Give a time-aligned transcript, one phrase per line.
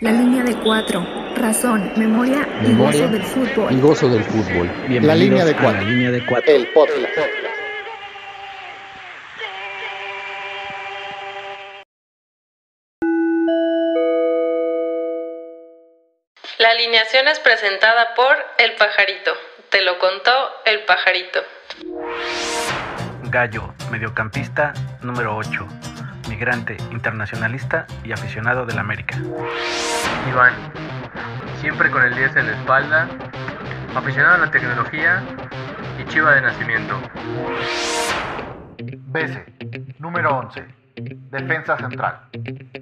[0.00, 1.04] La línea de cuatro.
[1.34, 3.72] Razón, memoria, y gozo del fútbol.
[3.72, 4.70] Y gozo del fútbol.
[4.88, 5.82] la línea de cuatro.
[5.82, 6.54] La línea de cuatro.
[6.54, 7.00] El podcast.
[16.58, 19.32] La alineación es presentada por El Pajarito.
[19.68, 20.30] Te lo contó
[20.64, 21.40] El Pajarito.
[23.24, 25.66] Gallo, mediocampista número 8
[26.28, 29.20] migrante, internacionalista y aficionado del América.
[30.28, 30.52] Iván,
[31.60, 33.08] siempre con el 10 en la espalda,
[33.94, 35.22] aficionado a la tecnología
[35.98, 37.00] y chiva de nacimiento.
[39.06, 39.46] Bese,
[39.98, 40.66] número 11,
[41.30, 42.20] defensa central.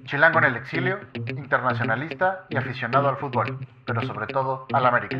[0.05, 5.17] Chilango en el exilio, internacionalista y aficionado al fútbol, pero sobre todo al América.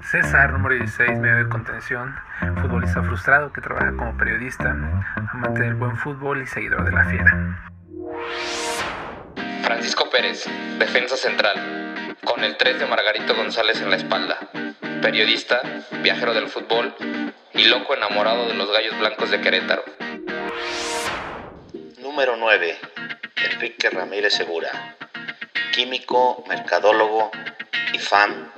[0.00, 2.14] César, número 16, medio de contención,
[2.62, 4.70] futbolista frustrado que trabaja como periodista,
[5.32, 7.77] amante del buen fútbol y seguidor de la fiera.
[9.62, 10.44] Francisco Pérez,
[10.78, 14.38] defensa central, con el 3 de Margarito González en la espalda,
[15.02, 15.62] periodista,
[16.02, 16.94] viajero del fútbol
[17.54, 19.84] y loco enamorado de los gallos blancos de Querétaro.
[21.98, 22.78] Número 9,
[23.52, 24.96] Enrique Ramírez Segura,
[25.72, 27.30] químico, mercadólogo
[27.92, 28.52] y fan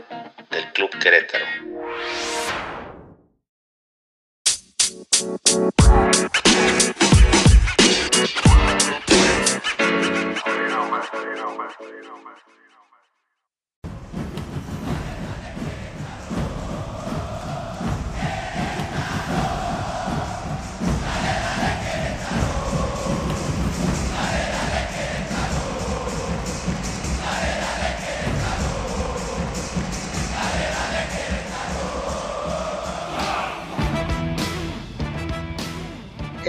[0.51, 1.45] del Club Querétaro.
[11.23, 12.50] you know, man.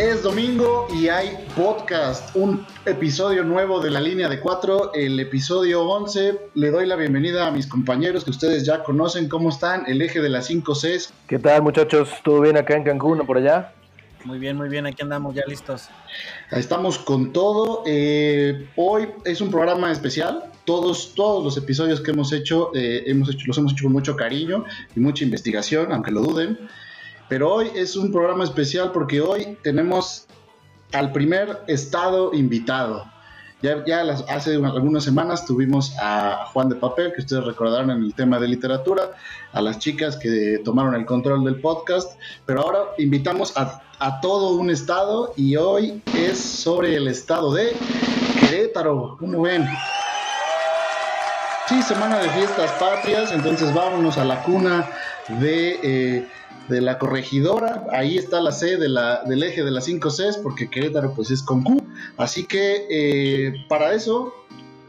[0.01, 5.83] Es domingo y hay podcast, un episodio nuevo de la línea de cuatro, el episodio
[5.83, 6.39] 11.
[6.55, 9.29] Le doy la bienvenida a mis compañeros que ustedes ya conocen.
[9.29, 9.83] ¿Cómo están?
[9.85, 11.13] El eje de las 5 Cs.
[11.27, 12.09] ¿Qué tal, muchachos?
[12.23, 13.75] ¿Todo bien acá en Cancún o por allá?
[14.25, 14.87] Muy bien, muy bien.
[14.87, 15.89] Aquí andamos ya listos.
[16.49, 17.83] Estamos con todo.
[17.85, 20.45] Eh, hoy es un programa especial.
[20.65, 24.15] Todos, todos los episodios que hemos hecho, eh, hemos hecho, los hemos hecho con mucho
[24.15, 24.65] cariño
[24.95, 26.57] y mucha investigación, aunque lo duden.
[27.31, 30.27] Pero hoy es un programa especial porque hoy tenemos
[30.91, 33.05] al primer estado invitado.
[33.61, 38.37] Ya, hace algunas semanas tuvimos a Juan de Papel, que ustedes recordarán en el tema
[38.37, 39.11] de literatura,
[39.53, 44.55] a las chicas que tomaron el control del podcast, pero ahora invitamos a, a todo
[44.55, 47.71] un estado y hoy es sobre el estado de
[48.41, 49.15] Querétaro.
[49.17, 49.65] ¿Cómo ven?
[51.69, 54.85] Sí, semana de fiestas patrias, entonces vámonos a la cuna
[55.39, 55.79] de...
[55.81, 56.27] Eh,
[56.67, 60.37] de la corregidora, ahí está la C de la, del eje de las 5 Cs,
[60.37, 61.83] porque Querétaro pues es con Q,
[62.17, 64.33] así que eh, para eso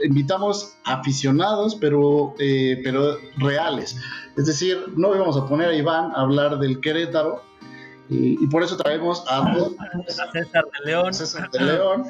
[0.03, 3.97] invitamos aficionados, pero, eh, pero reales,
[4.37, 7.43] es decir, no vamos a poner a Iván a hablar del Querétaro,
[8.09, 11.15] y, y por eso traemos a, a César de León.
[11.15, 12.05] César de León.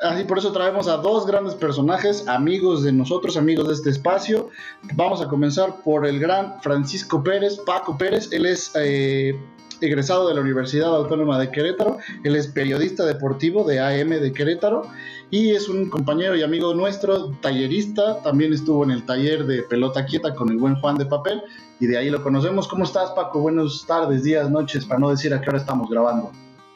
[0.00, 4.50] Así por eso traemos a dos grandes personajes, amigos de nosotros, amigos de este espacio.
[4.94, 8.30] Vamos a comenzar por el gran Francisco Pérez, Paco Pérez.
[8.32, 9.38] Él es eh,
[9.80, 11.98] egresado de la Universidad Autónoma de Querétaro.
[12.24, 14.82] Él es periodista deportivo de AM de Querétaro
[15.30, 18.20] y es un compañero y amigo nuestro, tallerista.
[18.22, 21.40] También estuvo en el taller de pelota quieta con el buen Juan de Papel
[21.80, 22.68] y de ahí lo conocemos.
[22.68, 23.40] ¿Cómo estás, Paco?
[23.40, 26.32] Buenas tardes, días, noches, para no decir a qué hora estamos grabando.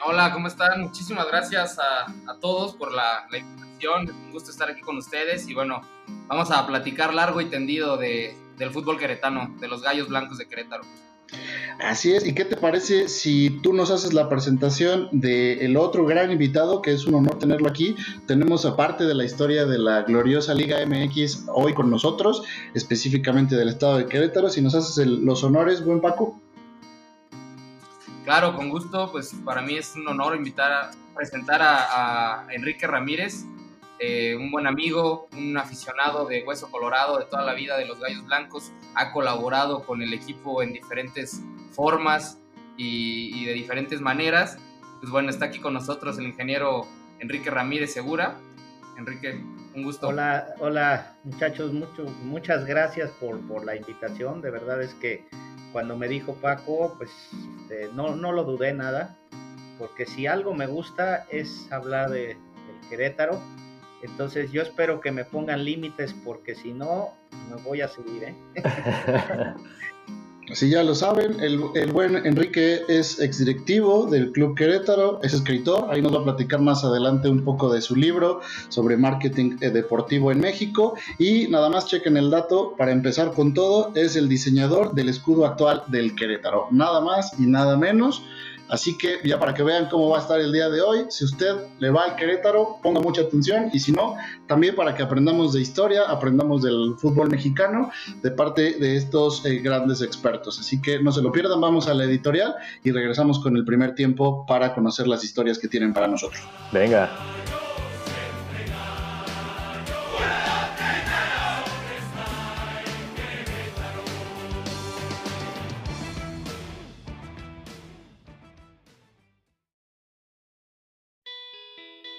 [0.07, 0.81] Hola, ¿cómo están?
[0.81, 4.09] Muchísimas gracias a, todos por la, la, invitación.
[4.09, 5.83] Un gusto estar aquí con ustedes y bueno,
[6.29, 10.47] vamos a platicar largo y tendido de, del fútbol queretano, de los gallos blancos de
[10.47, 10.85] Querétaro.
[11.81, 16.07] Así es, ¿y qué te parece si tú nos haces la presentación del el otro
[16.07, 17.95] gran invitado, que es un honor tenerlo aquí?
[18.27, 22.43] Tenemos aparte de la historia de la gloriosa Liga MX hoy con nosotros,
[22.75, 26.41] específicamente del estado de Querétaro, si nos haces el, los honores, buen Paco.
[28.29, 33.47] Claro, con gusto, pues para mí es un honor invitar a presentar a, Enrique Ramírez,
[33.99, 37.99] eh, un buen amigo, un aficionado de Hueso Colorado de toda la vida de los
[37.99, 41.41] Gallos Blancos, ha colaborado con el equipo en diferentes
[41.73, 42.39] formas
[42.77, 44.59] y, y de diferentes maneras.
[45.01, 46.87] Pues bueno, está aquí con nosotros el ingeniero
[47.21, 48.37] Enrique Ramírez Segura.
[48.99, 49.43] Enrique,
[49.79, 50.09] un gusto.
[50.09, 54.43] Hola, hola muchachos, mucho, muchas gracias por, por la invitación.
[54.43, 55.25] De verdad es que
[55.73, 57.11] cuando me dijo Paco, pues
[57.61, 59.17] este, no, no lo dudé nada,
[59.79, 63.41] porque si algo me gusta es hablar de, del Querétaro.
[64.03, 67.15] Entonces yo espero que me pongan límites porque si no,
[67.49, 68.25] me voy a seguir.
[68.25, 68.35] ¿eh?
[70.51, 75.89] Así ya lo saben, el, el, buen Enrique es exdirectivo del Club Querétaro, es escritor,
[75.91, 78.41] ahí nos va a platicar más adelante un poco de su libro
[78.71, 83.53] sobre marketing eh, deportivo en México y nada más chequen el dato, para empezar con
[83.53, 88.23] todo, es el diseñador del escudo actual del Querétaro, nada más y nada menos.
[88.69, 91.25] Así que ya para que vean cómo va a estar el día de hoy, si
[91.25, 94.17] usted le va al Querétaro, ponga mucha atención y si no,
[94.47, 97.91] también para que aprendamos de historia, aprendamos del fútbol mexicano
[98.23, 100.59] de parte de estos eh, grandes expertos.
[100.59, 102.55] Así que no se lo pierdan, vamos a la editorial
[102.85, 106.43] y regresamos con el primer tiempo para conocer las historias que tienen para nosotros.
[106.73, 107.11] Venga.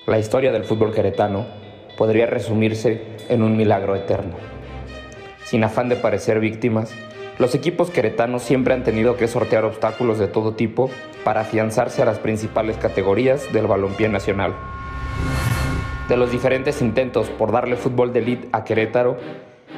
[0.10, 1.46] La historia del fútbol queretano
[1.96, 4.38] podría resumirse en un milagro eterno.
[5.44, 6.92] Sin afán de parecer víctimas,
[7.38, 10.90] los equipos queretanos siempre han tenido que sortear obstáculos de todo tipo
[11.24, 14.56] para afianzarse a las principales categorías del balompié nacional.
[16.08, 19.16] De los diferentes intentos por darle fútbol de elite a Querétaro,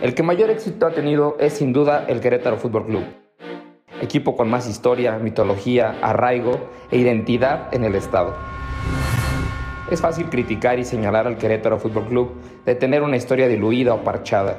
[0.01, 3.03] el que mayor éxito ha tenido es sin duda el Querétaro Fútbol Club,
[4.01, 8.60] equipo con más historia, mitología, arraigo e identidad en el estado.
[9.91, 12.31] Es fácil criticar y señalar al Querétaro Fútbol Club
[12.65, 14.57] de tener una historia diluida o parchada,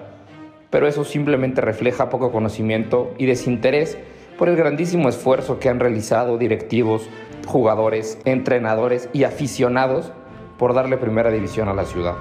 [0.69, 3.96] pero eso simplemente refleja poco conocimiento y desinterés
[4.37, 7.08] por el grandísimo esfuerzo que han realizado directivos,
[7.46, 10.12] jugadores, entrenadores y aficionados
[10.58, 12.17] por darle primera división a la ciudad.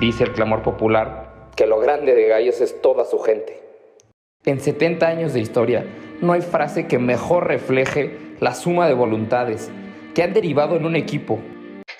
[0.00, 3.62] Dice el clamor popular que lo grande de Gallos es toda su gente.
[4.44, 5.86] En 70 años de historia,
[6.20, 9.70] no hay frase que mejor refleje la suma de voluntades
[10.12, 11.38] que han derivado en un equipo.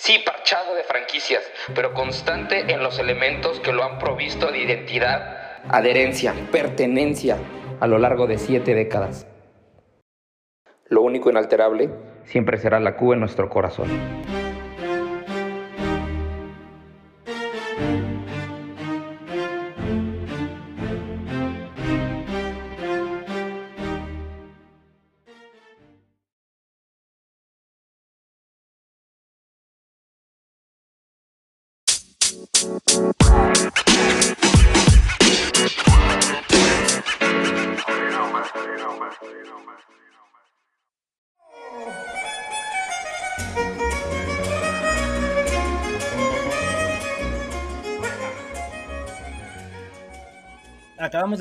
[0.04, 1.44] Sí, parchado de franquicias,
[1.76, 7.37] pero constante en los elementos que lo han provisto de identidad, adherencia, pertenencia
[7.78, 9.28] a lo largo de siete décadas.
[10.88, 11.88] Lo único inalterable
[12.25, 14.42] siempre será la Q en nuestro corazón.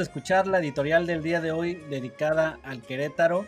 [0.01, 3.45] De escuchar la editorial del día de hoy dedicada al Querétaro.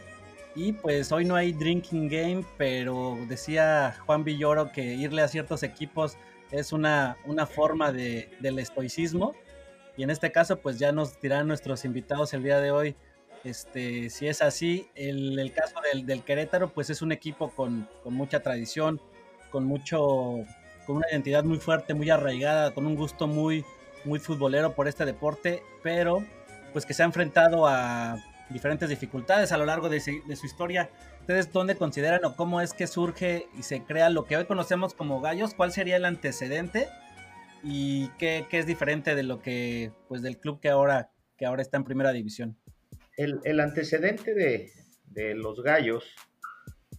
[0.53, 5.63] Y pues hoy no hay drinking game, pero decía Juan Villoro que irle a ciertos
[5.63, 6.15] equipos
[6.51, 9.33] es una, una forma de, del estoicismo.
[9.97, 12.95] Y en este caso, pues ya nos dirán nuestros invitados el día de hoy
[13.43, 14.87] este, si es así.
[14.93, 19.01] El, el caso del, del, Querétaro, pues es un equipo con, con, mucha tradición,
[19.49, 20.45] con mucho,
[20.85, 23.65] con una identidad muy fuerte, muy arraigada, con un gusto muy,
[24.05, 26.23] muy futbolero por este deporte, pero
[26.73, 28.17] pues que se ha enfrentado a
[28.49, 30.89] diferentes dificultades a lo largo de, su historia.
[31.21, 34.93] ¿Ustedes dónde consideran o cómo es que surge y se crea lo que hoy conocemos
[34.93, 35.53] como gallos?
[35.53, 36.89] ¿Cuál sería el antecedente?
[37.63, 41.61] ¿Y qué, qué es diferente de lo que, pues del club que ahora, que ahora
[41.61, 42.57] está en primera división?
[43.15, 44.71] El, el antecedente de,
[45.05, 46.13] de, los gallos,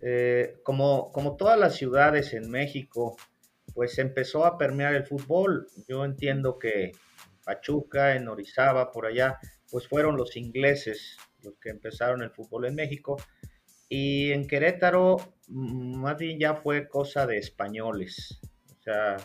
[0.01, 3.17] eh, como, como todas las ciudades en México,
[3.75, 5.67] pues empezó a permear el fútbol.
[5.89, 6.93] Yo entiendo que
[7.45, 9.39] Pachuca, en Orizaba, por allá,
[9.75, 13.21] pues fueron los ingleses los que empezaron el fútbol en México.
[13.89, 15.17] Y en Querétaro,
[15.49, 18.39] más bien ya fue cosa de españoles.
[18.71, 19.17] O sea,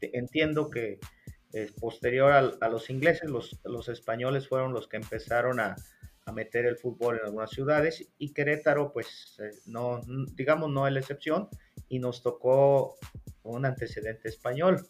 [0.00, 1.00] entiendo que
[1.52, 5.74] es posterior a, a, los ingleses, los, los españoles fueron los que empezaron a,
[6.24, 10.00] a, meter el fútbol en algunas ciudades y Querétaro, pues, eh, no,
[10.36, 11.48] digamos, no es la excepción
[11.88, 12.96] y nos tocó
[13.42, 14.86] un antecedente español.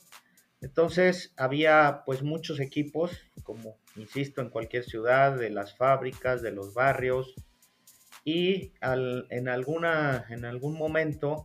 [0.61, 3.13] Entonces había pues muchos equipos,
[3.43, 7.35] como insisto, en cualquier ciudad, de las fábricas, de los barrios,
[8.25, 11.45] y en, alguna, en algún momento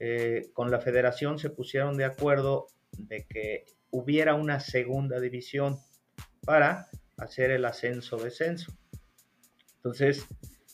[0.00, 5.78] eh, con la federación se pusieron de acuerdo de que hubiera una segunda división
[6.44, 8.76] para hacer el ascenso-descenso.
[9.76, 10.26] Entonces,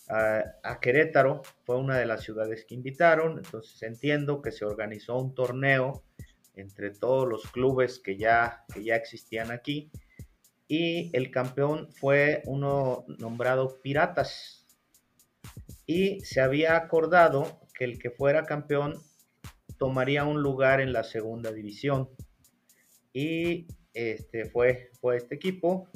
[0.08, 5.18] a, a, Querétaro fue una de las ciudades que invitaron, entonces entiendo que se organizó
[5.18, 6.04] un torneo
[6.54, 9.90] entre todos los clubes que ya, que ya existían aquí
[10.70, 14.60] y el campeón fue uno nombrado Piratas,
[15.84, 19.02] y se había acordado que el que fuera campeón
[19.76, 22.08] tomaría un lugar en la segunda división.
[23.12, 25.88] Y este fue, fue este equipo.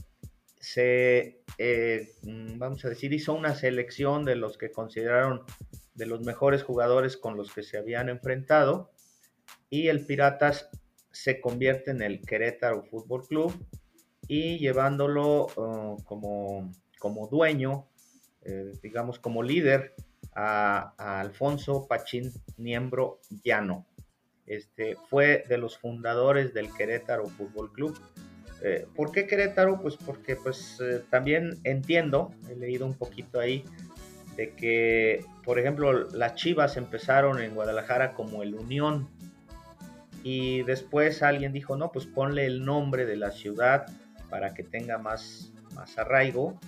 [0.59, 5.45] Se eh, mm, vamos a decir, hizo una selección de los que consideraron
[5.95, 8.91] de los mejores jugadores con los que se habían enfrentado
[9.75, 10.69] y el Piratas
[11.11, 13.53] se convierte en el Querétaro Fútbol Club
[14.29, 17.89] y llevándolo uh, como, como dueño,
[18.43, 19.97] eh, digamos como líder,
[20.33, 23.85] a, Alfonso Pachín Niembro Llano.
[24.47, 27.99] Este, fue de los fundadores del Querétaro Fútbol Club.
[28.63, 29.81] Eh, ¿Por qué Querétaro?
[29.83, 33.65] Pues porque pues, eh, también entiendo, he leído un poquito ahí,
[34.37, 39.09] de que, por ejemplo, las Chivas empezaron en Guadalajara como el Unión
[40.25, 43.87] y después alguien dijo, no, pues ponle el nombre de la ciudad
[44.31, 46.59] para que tenga más, más arraigo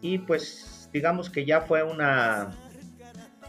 [0.00, 2.50] y pues digamos que ya fue una,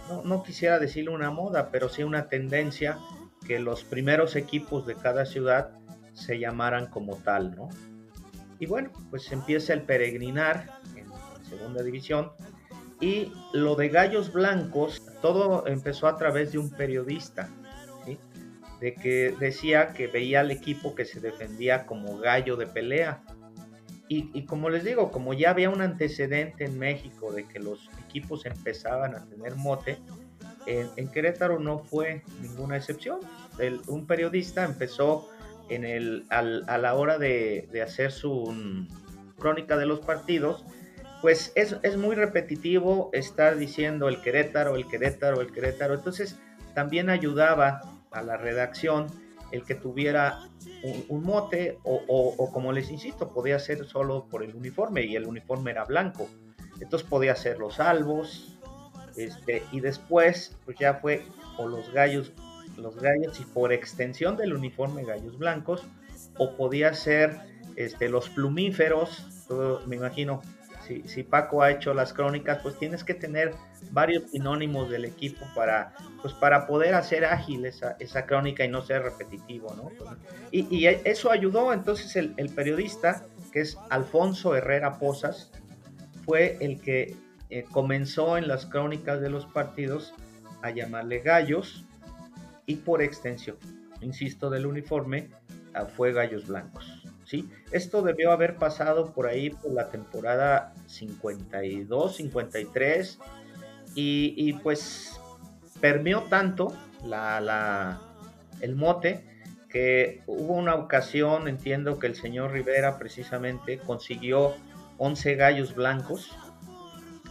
[0.09, 2.99] no, no quisiera decirle una moda, pero sí una tendencia
[3.47, 5.71] que los primeros equipos de cada ciudad
[6.13, 7.69] se llamaran como tal, ¿no?
[8.59, 11.05] Y bueno, pues empieza el peregrinar en,
[11.47, 12.31] segunda división
[12.99, 17.49] y lo de Gallos Blancos, todo empezó a través de un periodista.
[18.79, 23.23] De que decía que veía al equipo que se defendía como gallo de pelea.
[24.07, 27.89] Y, y, como les digo, como ya había un antecedente en México de que los
[28.07, 29.97] equipos empezaban a tener mote,
[30.65, 33.19] en, Querétaro no fue ninguna excepción.
[33.87, 35.29] un periodista empezó
[35.69, 38.87] en el, a la hora de, hacer su
[39.37, 40.63] crónica de los partidos,
[41.21, 45.95] pues es, es, muy repetitivo estar diciendo el Querétaro, el Querétaro, el Querétaro.
[45.95, 46.37] Entonces
[46.73, 47.81] también ayudaba
[48.11, 49.07] a la redacción
[49.51, 50.49] el que tuviera
[51.09, 55.71] un, mote o, como les insisto, podía ser solo por el uniforme y el uniforme
[55.71, 56.27] era blanco.
[56.81, 58.57] Entonces podía ser los salvos,
[59.15, 61.23] este, y después, pues ya fue
[61.57, 62.33] o los gallos,
[62.77, 65.83] los gallos y por extensión del uniforme gallos blancos,
[66.37, 67.39] o podía ser
[67.75, 69.47] este, los plumíferos,
[69.85, 70.41] me imagino,
[70.85, 73.53] si, Paco ha hecho las crónicas, pues tienes que tener
[73.91, 78.81] varios sinónimos del equipo para, pues para poder hacer ágil esa, esa crónica y no
[78.81, 79.91] ser repetitivo, ¿no?
[80.51, 85.51] Y, y eso ayudó, entonces el, el periodista, que es Alfonso Herrera Posas,
[86.25, 87.15] fue el que
[87.49, 90.13] eh, comenzó en las crónicas de los partidos
[90.61, 91.85] a llamarle gallos
[92.65, 93.57] y por extensión,
[94.01, 95.29] insisto, del uniforme,
[95.95, 97.04] fue gallos blancos.
[97.25, 97.49] ¿Sí?
[97.71, 103.19] Esto debió haber pasado por ahí por la temporada 52, 53
[103.95, 105.19] y, y pues
[105.79, 106.73] permeó tanto
[107.05, 107.99] la,
[108.61, 109.23] el mote
[109.69, 114.53] que hubo una ocasión, entiendo que el señor Rivera precisamente consiguió
[114.97, 116.31] 11 gallos blancos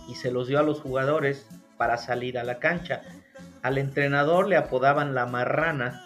[0.08, 1.46] y se los dio a los jugadores
[1.78, 3.02] para salir a la cancha.
[3.62, 6.03] Al entrenador le apodaban la marrana,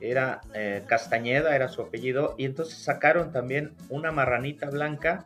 [0.00, 5.24] era eh, Castañeda, era su apellido, y entonces sacaron también una marranita blanca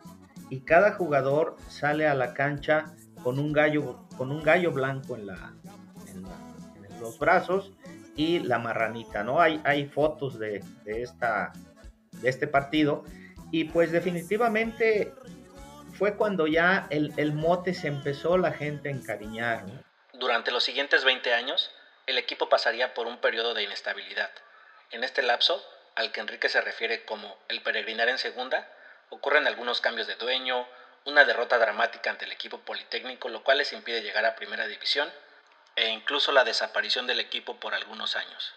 [0.51, 5.27] y cada jugador sale a la cancha con un gallo, con un gallo blanco en,
[7.01, 7.73] los brazos
[8.17, 9.41] y la marranita, ¿no?
[9.41, 11.53] Hay, hay fotos de, de, esta,
[12.13, 13.05] de este partido
[13.51, 15.13] y pues definitivamente
[15.93, 19.65] fue cuando ya el, el, mote se empezó la gente a encariñar.
[20.15, 21.71] Durante los siguientes 20 años,
[22.07, 24.31] el equipo pasaría por un periodo de inestabilidad.
[24.91, 25.65] En este lapso,
[25.95, 28.69] al que Enrique se refiere como el peregrinar en segunda,
[29.11, 30.67] ocurren algunos cambios de dueño,
[31.05, 35.11] una derrota dramática ante el equipo politécnico, lo cual les impide llegar a primera división,
[35.77, 38.55] e incluso la desaparición del equipo por algunos años.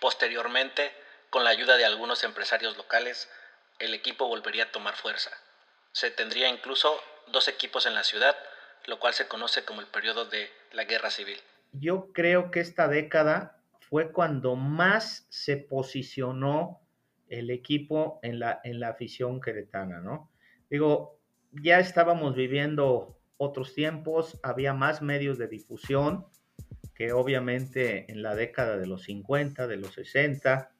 [0.00, 0.92] Posteriormente,
[1.30, 3.30] con la ayuda de algunos empresarios locales,
[3.78, 5.30] el equipo volvería a tomar fuerza
[5.98, 8.36] se tendría incluso dos equipos en la ciudad,
[8.86, 11.40] lo cual se conoce como el periodo de la guerra civil.
[11.72, 13.57] Yo creo que esta década
[13.88, 16.80] fue cuando más se posicionó
[17.28, 20.30] el equipo en la, en la afición queretana, ¿no?
[20.70, 21.20] Digo,
[21.52, 26.26] ya estábamos viviendo otros tiempos, había más medios de difusión
[26.94, 30.72] que obviamente en la década de los 50, de los 60,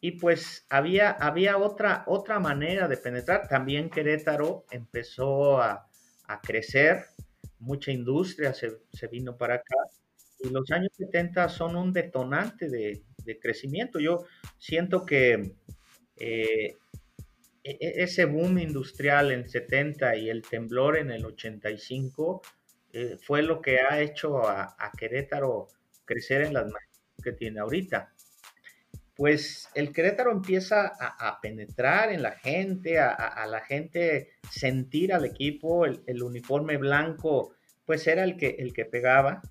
[0.00, 3.48] y pues había, había otra, otra manera de penetrar.
[3.48, 5.84] También Querétaro empezó a,
[6.42, 7.06] crecer,
[7.58, 9.74] mucha industria se, vino para acá
[10.40, 13.02] y los años 70 son un detonante de,
[13.40, 13.98] crecimiento.
[13.98, 14.24] Yo
[14.56, 15.54] siento que
[16.16, 16.76] eh,
[17.62, 22.40] e, e, ese boom industrial en 70 y el temblor en el 85
[22.94, 25.68] eh, fue lo que ha hecho a, a Querétaro
[26.06, 26.88] crecer en las manos
[27.22, 28.14] que tiene ahorita
[29.18, 35.86] pues el Querétaro empieza a, penetrar en la gente, a, la gente sentir al equipo,
[35.86, 37.52] el, uniforme blanco,
[37.84, 39.42] pues era el que, el que pegaba,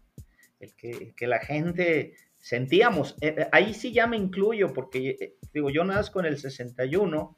[0.60, 3.16] el que, la gente sentíamos.
[3.22, 7.38] Eh, eh, ahí sí ya me incluyo, porque eh, digo, yo nazco en el 61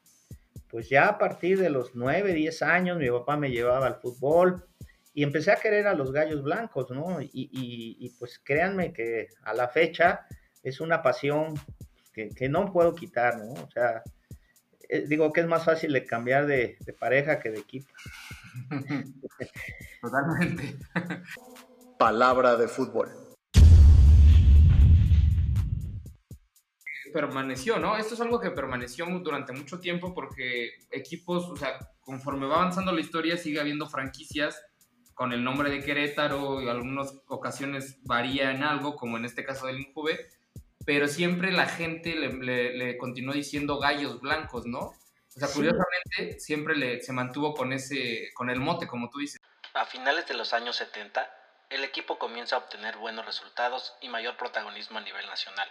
[0.70, 4.64] pues ya a partir de los 9, 10 años mi papá me llevaba al fútbol
[5.12, 7.20] y empecé a querer a los gallos blancos, ¿no?
[7.20, 10.26] Y, y, pues créanme que a la fecha
[10.62, 11.54] es una pasión
[12.12, 13.52] que, que no puedo quitar, ¿no?
[13.54, 14.02] O sea,
[14.88, 17.90] eh, digo que es más fácil de cambiar de, de pareja que de equipo.
[20.00, 20.76] Totalmente.
[22.00, 23.10] Palabra de fútbol.
[27.12, 27.98] permaneció, ¿no?
[27.98, 32.90] Esto es algo que permaneció durante mucho tiempo porque equipos, o sea, conforme va avanzando
[32.92, 34.64] la historia, sigue habiendo franquicias
[35.12, 39.66] con el nombre de Querétaro y algunas ocasiones varía en algo, como en este caso
[39.66, 40.30] del Injuve,
[40.86, 44.78] pero siempre la gente le, continuó diciendo gallos blancos, ¿no?
[44.78, 49.38] O sea, curiosamente, siempre le, se mantuvo con, ese, con el mote, como tú dices.
[49.74, 51.39] A finales de los años 70,
[51.70, 55.68] el equipo comienza a obtener buenos resultados y mayor protagonismo a nivel nacional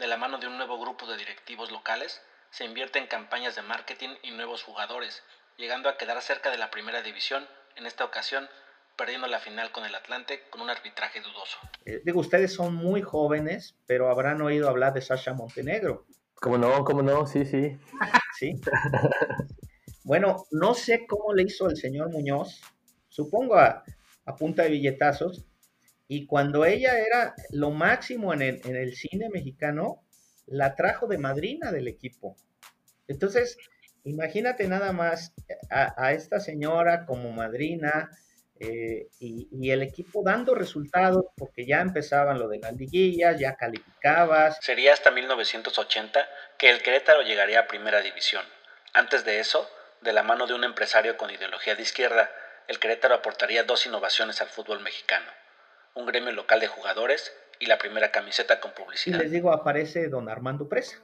[0.00, 3.62] de la mano de un nuevo grupo de directivos locales, se invierte en campañas de
[3.62, 5.22] marketing y nuevos jugadores,
[5.58, 7.44] llegando a quedar cerca de la primera división,
[7.76, 8.48] en esta ocasión
[8.96, 11.58] perdiendo la final con el Atlante con un arbitraje dudoso.
[11.84, 16.06] Eh, digo, ustedes son muy jóvenes, pero habrán oído hablar de Sasha Montenegro.
[16.34, 16.82] ¿Cómo no?
[16.84, 17.26] ¿Cómo no?
[17.26, 17.78] Sí, sí.
[18.38, 18.54] sí.
[20.04, 22.60] bueno, no sé cómo le hizo el señor Muñoz,
[23.08, 23.84] supongo a,
[24.30, 25.44] a punta de billetazos,
[26.12, 30.02] y cuando ella era lo máximo en el, cine mexicano,
[30.46, 32.34] la trajo de madrina del equipo.
[33.06, 33.56] Entonces,
[34.02, 35.32] imagínate nada más
[35.70, 38.10] a, esta señora como madrina
[38.58, 44.58] eh, y, el equipo dando resultados porque ya empezaban lo de las liguillas, ya calificabas.
[44.60, 46.26] Sería hasta 1980
[46.58, 48.44] que el Querétaro llegaría a primera división.
[48.94, 49.70] Antes de eso,
[50.00, 52.30] de la mano de un empresario con ideología de izquierda,
[52.70, 55.26] el Querétaro aportaría dos innovaciones al fútbol mexicano
[55.94, 59.18] un gremio local de jugadores y la primera camiseta con publicidad.
[59.18, 60.98] Y les digo, aparece don Armando Presa.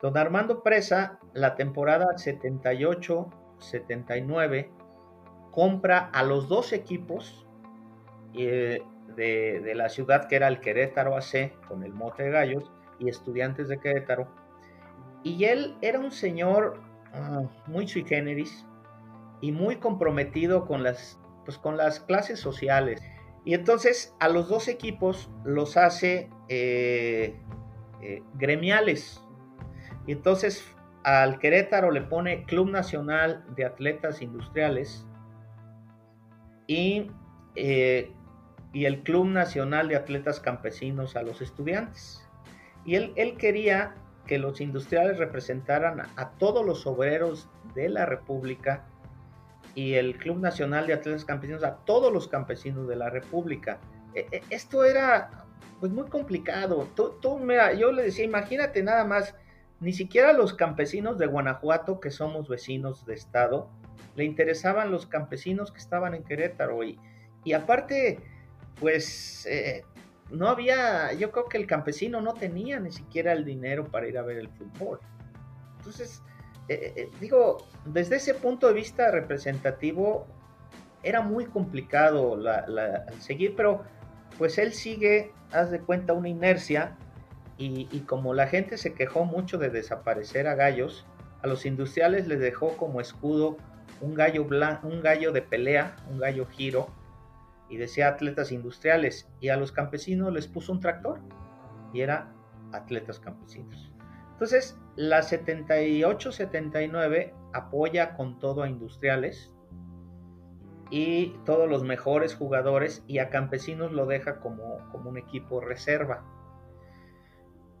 [0.00, 4.70] Don Armando Presa, la temporada 78-79,
[5.52, 7.46] compra a los dos equipos
[8.34, 8.80] eh,
[9.14, 13.68] de, la ciudad que era el Querétaro AC con el Mote de Gallos y estudiantes
[13.68, 14.34] de Querétaro.
[15.22, 16.80] Y él era un señor
[17.12, 18.64] ah, muy sui generis
[19.44, 23.02] y muy comprometido con las, pues, con las clases sociales.
[23.44, 27.38] Y entonces a los dos equipos los hace eh,
[28.00, 29.22] eh, gremiales.
[30.06, 30.64] Y entonces
[31.02, 35.06] al Querétaro le pone Club Nacional de Atletas Industriales
[36.66, 37.10] y,
[37.54, 38.10] eh,
[38.72, 42.26] y el Club Nacional de Atletas Campesinos a los estudiantes.
[42.86, 43.94] Y él, él quería
[44.26, 48.86] que los industriales representaran a todos los obreros de la República
[49.74, 53.78] y el Club Nacional de Atletas Campesinos a todos los campesinos de la República.
[54.14, 55.30] E, e, esto era
[55.80, 56.88] pues muy complicado.
[56.94, 57.18] Tú,
[57.78, 59.34] yo le decía, imagínate nada más,
[59.80, 63.68] ni siquiera los campesinos de Guanajuato, que somos vecinos de estado,
[64.14, 66.82] le interesaban los campesinos que estaban en Querétaro.
[66.84, 66.98] Y,
[67.42, 68.20] y aparte,
[68.80, 69.84] pues eh,
[70.30, 74.16] no había, yo creo que el campesino no tenía ni siquiera el dinero para ir
[74.16, 75.00] a ver el fútbol.
[75.78, 76.22] Entonces,
[76.68, 80.26] eh, eh, eh, digo, desde ese punto de vista representativo,
[81.02, 82.38] era muy complicado
[83.18, 83.82] seguir, pero
[84.38, 86.96] pues él sigue, haz de cuenta, una inercia
[87.58, 91.04] y, como la gente se quejó mucho de desaparecer a gallos,
[91.42, 93.58] a los industriales les dejó como escudo
[94.00, 94.46] un gallo,
[94.82, 96.88] un gallo de pelea, un gallo giro,
[97.68, 101.20] y decía atletas industriales, y a los campesinos les puso un tractor,
[101.92, 102.32] y era
[102.72, 103.93] atletas campesinos.
[104.34, 109.54] Entonces, la 78-79 apoya con todo a industriales
[110.90, 116.24] y todos los mejores jugadores y a campesinos lo deja como, como un equipo reserva.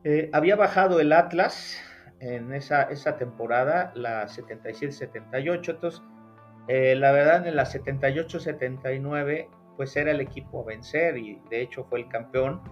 [0.04, 1.76] Eh, había bajado el Atlas
[2.20, 6.02] en esa, esa temporada, la 77-78, entonces
[6.68, 11.82] eh, la verdad en la 78-79 pues era el equipo a vencer y de hecho
[11.84, 12.62] fue el campeón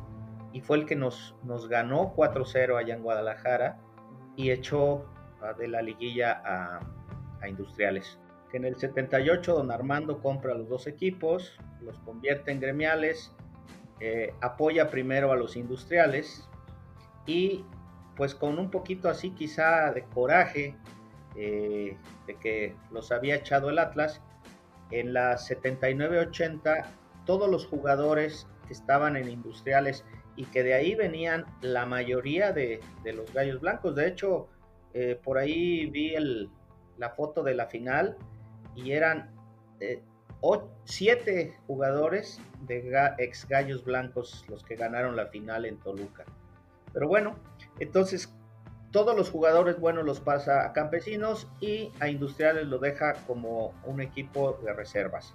[0.52, 3.78] y fue el que nos, nos ganó 4-0 allá en Guadalajara
[4.36, 5.04] y echó
[5.40, 6.80] ah, de la liguilla a,
[7.48, 8.20] Industriales.
[8.52, 13.34] Que en el 78 don Armando compra los dos equipos, los convierte en gremiales,
[13.98, 16.48] eh, apoya primero a los industriales
[17.26, 17.64] y
[18.16, 20.76] pues con un poquito así quizá de coraje
[21.34, 21.96] eh,
[22.28, 24.20] de que los había echado el Atlas,
[24.92, 26.84] en la 79-80
[27.24, 30.04] todos los jugadores que estaban en industriales
[30.36, 33.94] y que de ahí venían la mayoría de, los gallos blancos.
[33.94, 34.48] De hecho,
[34.94, 36.14] eh, por ahí vi
[36.98, 38.16] la foto de la final
[38.74, 39.30] y eran
[39.80, 40.02] eh,
[40.84, 46.24] siete jugadores de ex gallos blancos los que ganaron la final en Toluca.
[46.92, 47.36] Pero bueno,
[47.78, 48.34] entonces
[48.90, 54.00] todos los jugadores buenos los pasa a Campesinos y a Industriales lo deja como un
[54.00, 55.34] equipo de reservas.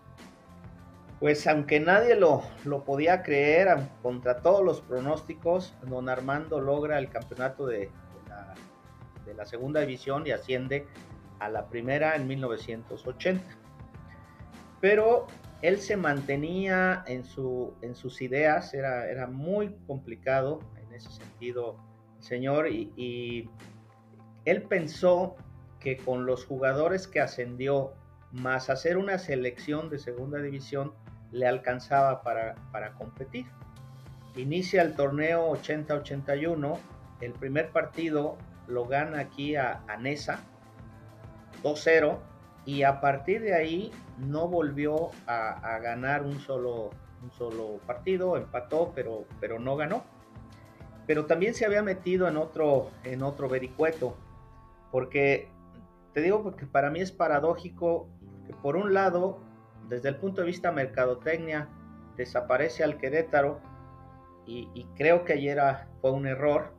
[1.19, 7.09] Pues aunque nadie lo, lo podía creer, contra todos los pronósticos, don Armando logra el
[7.09, 7.89] campeonato de,
[8.29, 8.53] la,
[9.25, 10.85] de la segunda división y asciende
[11.39, 13.43] a la primera en 1980.
[14.79, 15.25] Pero
[15.63, 21.77] él se mantenía en, su, en sus ideas, era, era muy complicado en ese sentido,
[22.19, 23.49] señor, y
[24.45, 25.35] él pensó
[25.79, 27.93] que con los jugadores que ascendió,
[28.31, 30.93] más hacer una selección de segunda división,
[31.31, 33.45] le alcanzaba para, para competir.
[34.35, 36.77] Inicia el torneo 80-81,
[37.21, 38.37] el primer partido
[38.67, 40.41] lo gana aquí a, a Nesa
[41.63, 42.17] 2-0
[42.65, 46.89] y a partir de ahí no volvió a, ganar un solo,
[47.23, 50.03] un solo partido, empató pero, pero no ganó.
[51.05, 54.17] Pero también se había metido en otro, en otro vericueto,
[54.91, 55.49] porque
[56.13, 58.09] te digo que para mí es paradójico
[58.45, 59.39] que por un lado
[59.89, 61.69] desde el punto de vista mercadotecnia,
[62.15, 63.61] desaparece al Querétaro
[64.45, 65.59] y, creo que ayer
[65.99, 66.73] fue un error,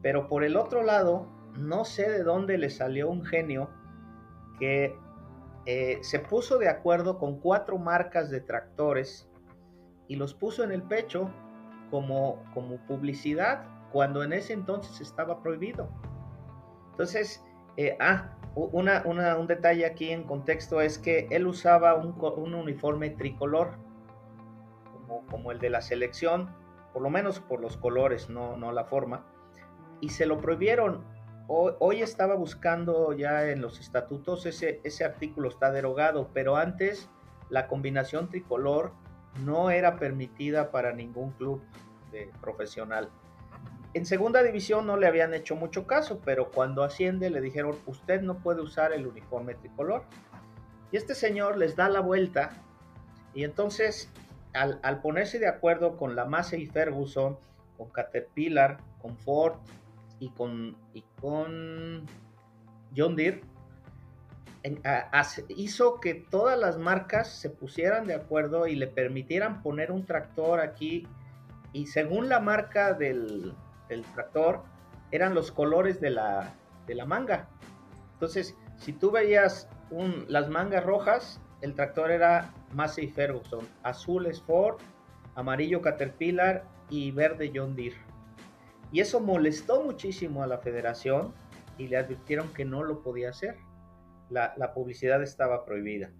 [0.00, 3.68] pero por el otro lado, no sé de dónde le salió un genio
[4.58, 4.96] que
[5.66, 9.28] eh, se puso de acuerdo con cuatro marcas de tractores
[10.08, 11.30] y los puso en el pecho
[11.90, 15.88] como, como publicidad cuando en ese entonces estaba prohibido.
[16.92, 17.44] Entonces,
[17.76, 22.54] eh, ah, una, una, un detalle aquí en contexto es que él usaba un, un
[22.54, 23.72] uniforme tricolor,
[24.92, 26.54] como, como, el de la selección,
[26.92, 29.26] por lo menos por los colores, no, no la forma,
[30.00, 31.04] y se lo prohibieron.
[31.48, 37.10] Hoy, hoy, estaba buscando ya en los estatutos, ese, ese artículo está derogado, pero antes
[37.50, 38.92] la combinación tricolor
[39.44, 41.62] no era permitida para ningún club
[42.12, 43.10] de profesional.
[43.94, 48.22] En segunda división no le habían hecho mucho caso, pero cuando asciende le dijeron, usted
[48.22, 50.02] no puede usar el uniforme tricolor.
[50.90, 52.50] Y este señor les da la vuelta
[53.34, 54.10] y entonces
[54.52, 57.38] al, ponerse de acuerdo con la Massey Ferguson,
[57.76, 59.54] con Caterpillar, con Ford
[60.18, 60.76] y con,
[62.96, 63.42] John Deere,
[65.48, 70.60] hizo que todas las marcas se pusieran de acuerdo y le permitieran poner un tractor
[70.60, 71.06] aquí
[71.72, 73.54] y según la marca del,
[73.88, 74.62] el tractor
[75.10, 76.52] eran los colores de la,
[76.86, 77.48] de la manga.
[78.14, 84.42] Entonces, si tú veías un, las mangas rojas, el tractor era Massey Ferguson, azul es
[84.42, 84.78] Ford,
[85.34, 87.96] amarillo Caterpillar y verde John Deere.
[88.92, 91.32] Y eso molestó muchísimo a la federación
[91.78, 93.56] y le advirtieron que no lo podía hacer.
[94.30, 96.10] La, la publicidad estaba prohibida.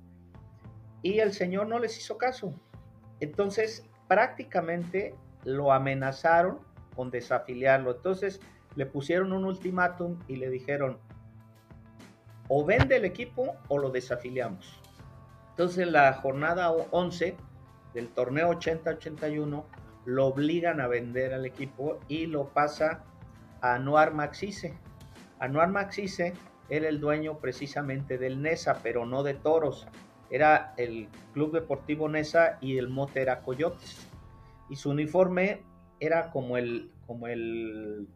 [1.02, 2.54] Y el señor no les hizo caso.
[3.20, 6.58] Entonces, prácticamente lo amenazaron
[6.94, 7.92] con desafiliarlo.
[7.92, 8.40] Entonces
[8.76, 10.98] le pusieron un ultimátum y le dijeron,
[12.48, 14.80] o vende el equipo o lo desafiliamos.
[15.50, 17.36] Entonces la jornada 11
[17.94, 19.64] del torneo 80-81
[20.04, 23.04] lo obligan a vender al equipo y lo pasa
[23.60, 24.74] a Anuar Maxice.
[25.38, 26.34] Anuar Maxice
[26.68, 29.86] era el dueño precisamente del Nesa, pero no de Toros.
[30.30, 34.08] Era el Club Deportivo Nesa y el mote era Coyotes.
[34.68, 35.62] Y su uniforme
[36.04, 38.08] era como el, como el,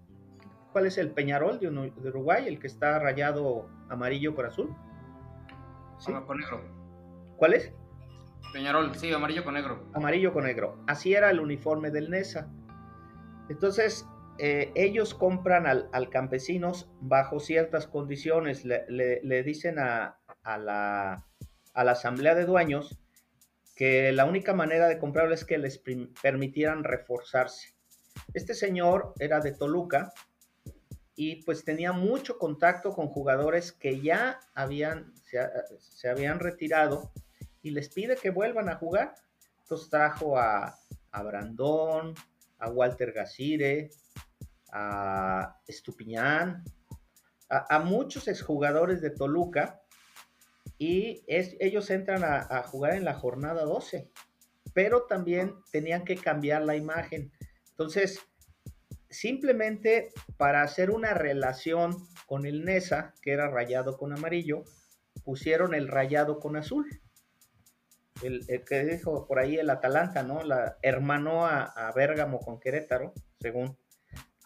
[0.72, 2.46] ¿cuál es el Peñarol de, Uruguay?
[2.46, 4.74] El que está rayado amarillo con azul.
[5.98, 6.12] ¿Sí?
[6.27, 6.62] con negro.
[7.37, 7.72] ¿Cuál es?
[8.53, 9.85] Peñarol, sí, amarillo con negro.
[9.94, 10.79] Amarillo con negro.
[10.87, 12.48] Así era el uniforme del NESA.
[13.48, 14.07] Entonces,
[14.38, 18.64] eh, ellos compran al, al, campesinos bajo ciertas condiciones.
[18.64, 21.27] Le, le, le dicen a, a, la,
[21.74, 22.98] a la asamblea de dueños
[23.79, 25.81] que la única manera de comprarlo es que les
[26.20, 27.78] permitieran reforzarse.
[28.35, 30.13] Este señor era de Toluca
[31.21, 37.11] y pues tenía mucho contacto con jugadores que ya habían, se, habían retirado
[37.61, 39.15] y les pide que vuelvan a jugar.
[39.63, 40.79] Entonces trajo a,
[41.11, 42.15] a Brandón,
[42.59, 43.91] a Walter Gacire,
[44.71, 46.63] a Estupiñán,
[47.49, 49.81] a, muchos exjugadores de Toluca
[50.79, 54.09] y ellos entran a, a, jugar en la jornada 12,
[54.73, 57.33] pero también tenían que cambiar la imagen.
[57.79, 58.27] Entonces,
[59.09, 64.64] simplemente para hacer una relación con el Nesa, que era rayado con amarillo,
[65.25, 66.88] pusieron el rayado con azul.
[68.25, 70.43] El, el que dijo por ahí el Atalanta, ¿no?
[70.43, 73.79] La hermanó a, a Bérgamo con Querétaro, según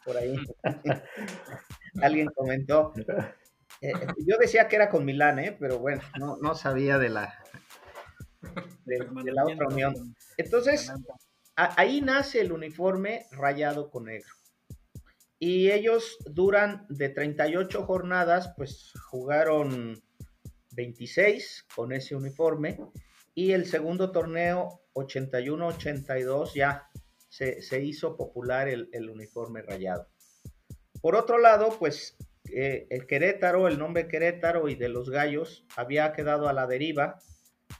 [0.04, 0.36] por ahí
[2.02, 2.92] alguien comentó.
[3.80, 3.92] Eh,
[4.26, 5.56] yo decía que era con Milán, ¿eh?
[5.58, 7.42] pero bueno, no, no sabía de la,
[8.84, 10.14] de, de la otra unión.
[10.36, 10.92] Entonces,
[11.56, 14.32] ahí nace el uniforme rayado con negro.
[15.38, 20.00] Y ellos duran de 38 jornadas, pues jugaron
[20.72, 22.78] 26 con ese uniforme.
[23.34, 26.88] Y el segundo torneo, 81-82, ya
[27.28, 30.06] se, se, hizo popular el, el, uniforme rayado.
[31.00, 32.16] Por otro lado, pues
[32.52, 37.18] eh, el Querétaro, el nombre Querétaro y de los Gallos había quedado a la deriva.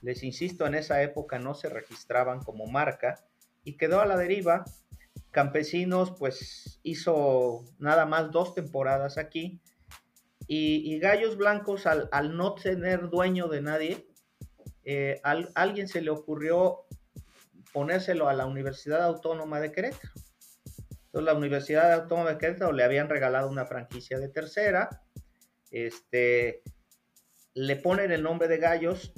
[0.01, 3.23] Les insisto, en esa época no se registraban como marca
[3.63, 4.65] y quedó a la deriva.
[5.31, 9.61] Campesinos pues hizo nada más dos temporadas aquí
[10.47, 14.07] y, Gallos Blancos al, al, no tener dueño de nadie,
[14.83, 16.85] eh, al, alguien se le ocurrió
[17.71, 20.13] ponérselo a la Universidad Autónoma de Querétaro.
[21.05, 24.89] Entonces la Universidad Autónoma de Querétaro le habían regalado una franquicia de tercera,
[25.71, 26.61] este,
[27.53, 29.13] le ponen el nombre de Gallos,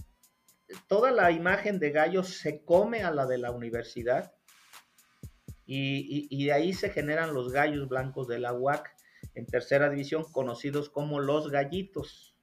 [0.87, 4.34] toda la imagen de Gallos se come a la de la universidad
[5.65, 8.95] y, de ahí se generan los Gallos Blancos de la UAC
[9.33, 12.35] en tercera división conocidos como los Gallitos.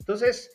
[0.00, 0.50] Entonces,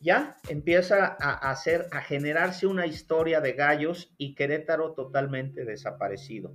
[0.00, 6.54] ya empieza a hacer, a generarse una historia de gallos y Querétaro totalmente desaparecido.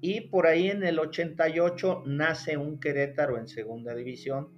[0.00, 4.50] Y por ahí en el 88 nace un Querétaro en segunda división.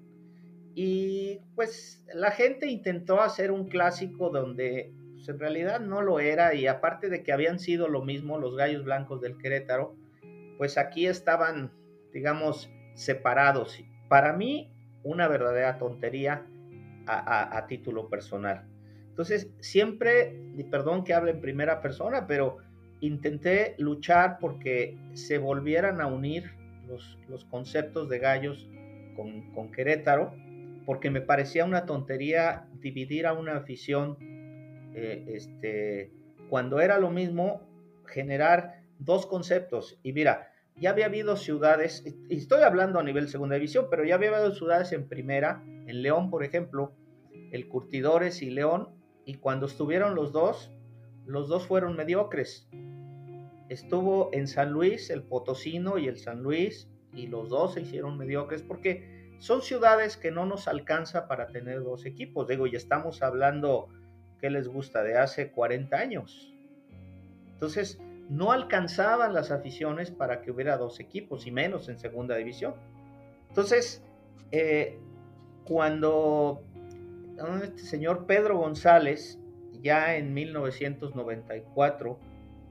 [0.75, 4.93] Y pues la gente intentó hacer un clásico donde
[5.29, 6.55] pues, en realidad no lo era.
[6.55, 9.95] Y aparte de que habían sido lo mismo los gallos blancos del Querétaro,
[10.57, 11.71] pues aquí estaban,
[12.13, 13.79] digamos, separados.
[14.09, 16.47] Para mí, una verdadera tontería
[17.07, 18.65] a, a, título personal.
[19.11, 22.59] Entonces, siempre, y perdón que hable en primera persona, pero
[23.01, 26.53] intenté luchar porque se volvieran a unir
[26.87, 28.69] los, los conceptos de gallos
[29.17, 30.35] con, con, Querétaro,
[30.85, 34.17] porque me parecía una tontería dividir a una afición,
[34.99, 36.13] eh, este,
[36.51, 37.63] cuando era lo mismo
[38.07, 39.99] generar dos conceptos.
[40.03, 44.15] Y mira, ya había habido ciudades, y estoy hablando a nivel segunda división, pero ya
[44.17, 46.93] había habido ciudades en primera, en León, por ejemplo,
[47.53, 48.89] el Curtidores y León,
[49.25, 50.73] y cuando estuvieron los dos,
[51.27, 52.69] los dos fueron mediocres.
[53.69, 58.17] Estuvo en San Luis, el Potosino y el San Luis, y los dos se hicieron
[58.17, 62.49] mediocres porque son ciudades que no nos alcanza para tener dos equipos.
[62.49, 63.89] Digo, ya estamos hablando,
[64.41, 65.03] ¿qué les gusta?
[65.03, 66.53] De hace 40 años.
[67.53, 72.75] Entonces, no alcanzaban las aficiones para que hubiera dos equipos, y menos en segunda división.
[73.49, 74.05] Entonces,
[74.53, 74.99] eh,
[75.65, 76.63] cuando
[77.63, 79.39] este señor Pedro González,
[79.81, 82.19] ya en 1994,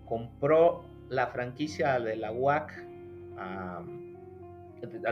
[0.06, 2.86] compró la franquicia de la UAC,
[3.38, 3.86] uh,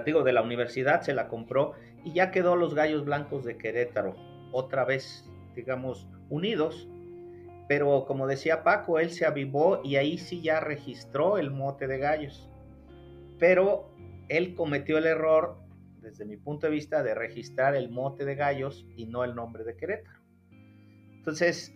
[0.06, 4.15] digo, de la universidad, se la compró y ya quedó los Gallos Blancos de Querétaro,
[4.52, 6.90] otra vez, digamos, unidos.
[7.68, 11.98] Pero como decía Paco, él se avivó y ahí sí ya registró el mote de
[11.98, 12.50] gallos.
[13.40, 13.92] Pero
[14.30, 15.58] él cometió el error,
[16.02, 19.64] desde mi punto de vista, de registrar el mote de gallos y no el nombre
[19.64, 20.20] de Querétaro.
[21.18, 21.74] Entonces,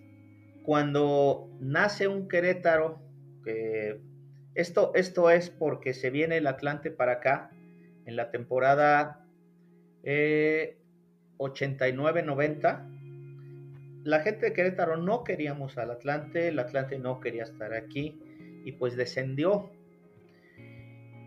[0.63, 2.99] cuando nace un Querétaro,
[3.43, 3.99] que
[4.53, 7.49] esto, esto es porque se viene el Atlante para acá
[8.05, 9.25] en la temporada
[10.03, 10.77] eh,
[11.37, 12.98] 89-90.
[14.03, 18.19] La gente de Querétaro no queríamos al Atlante, el Atlante no quería estar aquí
[18.63, 19.71] y pues descendió.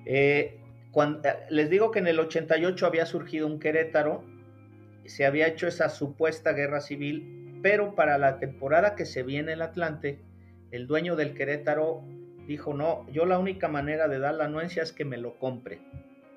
[0.07, 0.59] Eh,
[0.91, 4.25] cuando, les digo que en el 88 había surgido un Querétaro,
[5.05, 9.63] se había hecho esa supuesta guerra civil, pero para la temporada que se viene el
[9.63, 10.21] Atlante,
[10.71, 12.03] el dueño del Querétaro
[12.47, 15.81] dijo, no, yo la única manera de dar la anuencia es que me lo compre.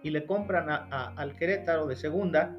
[0.04, 2.56] Y le compran a, al Querétaro de segunda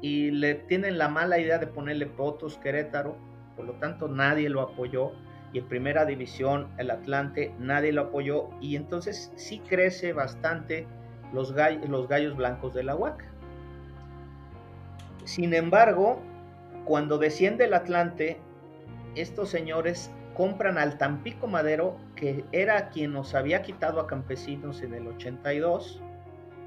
[0.00, 3.16] y le tienen la mala idea de ponerle votos Querétaro,
[3.56, 5.12] por lo tanto nadie lo apoyó.
[5.52, 8.50] Y en primera división, el Atlante, nadie lo apoyó.
[8.60, 10.86] Y entonces sí crece bastante
[11.32, 13.24] los, gall los gallos blancos de la UAC.
[15.24, 16.20] Sin embargo,
[16.84, 18.38] cuando desciende el Atlante,
[19.14, 24.94] estos señores compran al Tampico Madero, que era quien nos había quitado a campesinos en
[24.94, 26.00] el 82,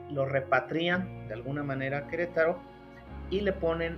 [0.10, 2.60] lo repatrian de alguna manera a Querétaro
[3.32, 3.98] y le ponen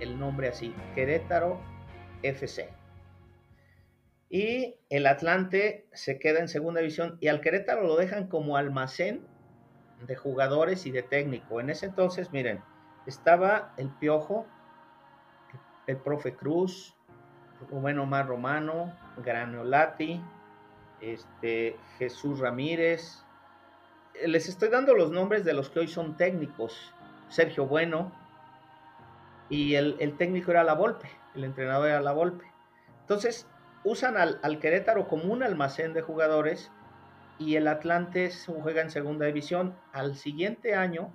[0.00, 1.58] el nombre así, Querétaro
[2.22, 2.68] FC.
[4.28, 9.26] Y el Atlante se queda en segunda división y al Querétaro lo dejan como almacén
[10.06, 11.60] de jugadores y de técnico.
[11.60, 12.60] En ese entonces, miren,
[13.06, 14.46] estaba el Piojo,
[15.86, 16.96] el profe Cruz,
[17.70, 20.20] Rubén Omar Romano, Granolati,
[21.00, 23.24] este, Jesús Ramírez.
[24.24, 26.92] Les estoy dando los nombres de los que hoy son técnicos.
[27.28, 28.21] Sergio Bueno.
[29.52, 32.50] Y el, el técnico era La Volpe, el entrenador era La Volpe.
[33.00, 33.46] Entonces,
[33.84, 36.72] usan al, al, Querétaro como un almacén de jugadores
[37.38, 39.76] y el Atlante juega en segunda división.
[39.92, 41.12] Al siguiente año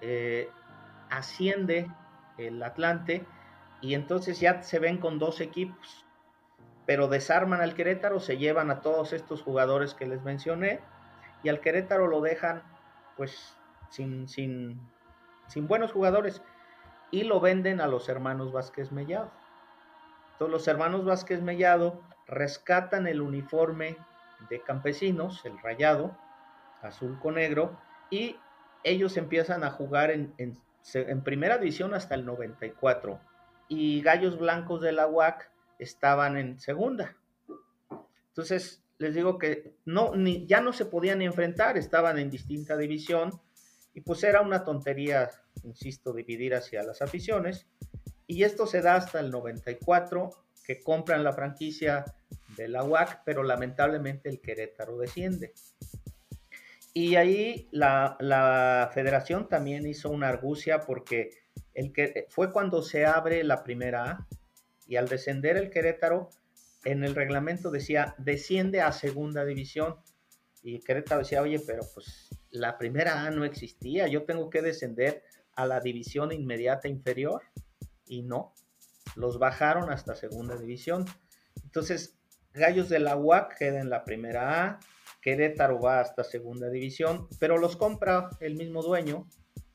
[0.00, 0.48] eh,
[1.10, 1.86] asciende
[2.38, 3.26] el Atlante
[3.82, 6.06] y entonces ya se ven con dos equipos,
[6.86, 10.80] pero desarman al Querétaro, se llevan a todos estos jugadores que les mencioné
[11.42, 12.62] y al Querétaro lo dejan
[13.18, 13.54] pues
[13.90, 14.80] sin, sin,
[15.46, 16.40] sin buenos jugadores
[17.14, 19.30] y lo venden a los hermanos Vázquez Mellado.
[20.32, 23.96] Entonces los hermanos Vázquez Mellado rescatan el uniforme
[24.50, 26.18] de campesinos, el rayado,
[26.82, 27.78] azul con negro,
[28.10, 28.36] y
[28.82, 33.20] ellos empiezan a jugar en, en, primera división hasta el 94.
[33.68, 37.16] Y Gallos Blancos de la UAC estaban en segunda.
[38.30, 43.40] Entonces, les digo que no, ni, ya no se podían enfrentar, estaban en distinta división.
[43.94, 45.30] Y pues era una tontería,
[45.64, 47.66] insisto, dividir hacia las aficiones.
[48.26, 50.30] Y esto se da hasta el 94,
[50.64, 52.04] que compran la franquicia
[52.56, 55.52] de la UAC, pero lamentablemente el Querétaro desciende.
[56.96, 61.30] Y ahí la, federación también hizo una argucia porque
[61.74, 64.28] el que, fue cuando se abre la primera A
[64.86, 66.30] y al descender el Querétaro,
[66.84, 69.96] en el reglamento decía desciende a segunda división.
[70.62, 75.24] Y Querétaro decía, oye, pero pues la primera A no existía, yo tengo que descender
[75.56, 77.42] a la división inmediata inferior.
[78.06, 78.54] Y no,
[79.16, 81.04] los bajaron hasta segunda división.
[81.62, 82.18] Entonces,
[82.54, 84.80] Gallos de la UAC queda en la primera A,
[85.20, 89.26] Querétaro va hasta segunda división, pero los compra el mismo dueño,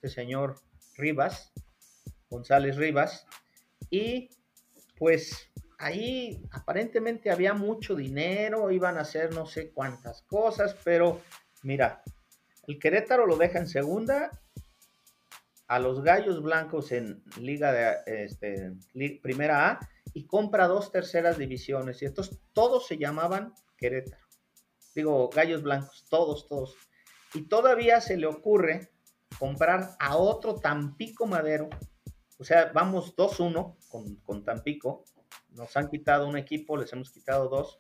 [0.02, 0.56] el señor
[0.96, 1.52] Rivas,
[2.30, 3.28] González Rivas,
[3.90, 4.30] y
[4.98, 11.22] pues ahí aparentemente había mucho dinero, iban a hacer no sé cuántas cosas, pero
[11.64, 12.02] mira,
[12.68, 14.32] el Querétaro lo deja en segunda,
[15.70, 18.74] a los Gallos Blancos en Liga de este,
[19.22, 19.80] Primera A,
[20.14, 22.02] y compra dos terceras divisiones.
[22.02, 24.26] Y entonces todos se llamaban Querétaro.
[24.96, 26.76] Digo, gallos blancos, todos, todos.
[27.36, 28.90] Y todavía se le ocurre
[29.38, 31.70] comprar a otro Tampico Madero.
[32.40, 35.04] O sea, vamos 2-1 con, con Tampico.
[35.52, 37.78] Nos han quitado un equipo, les hemos quitado dos.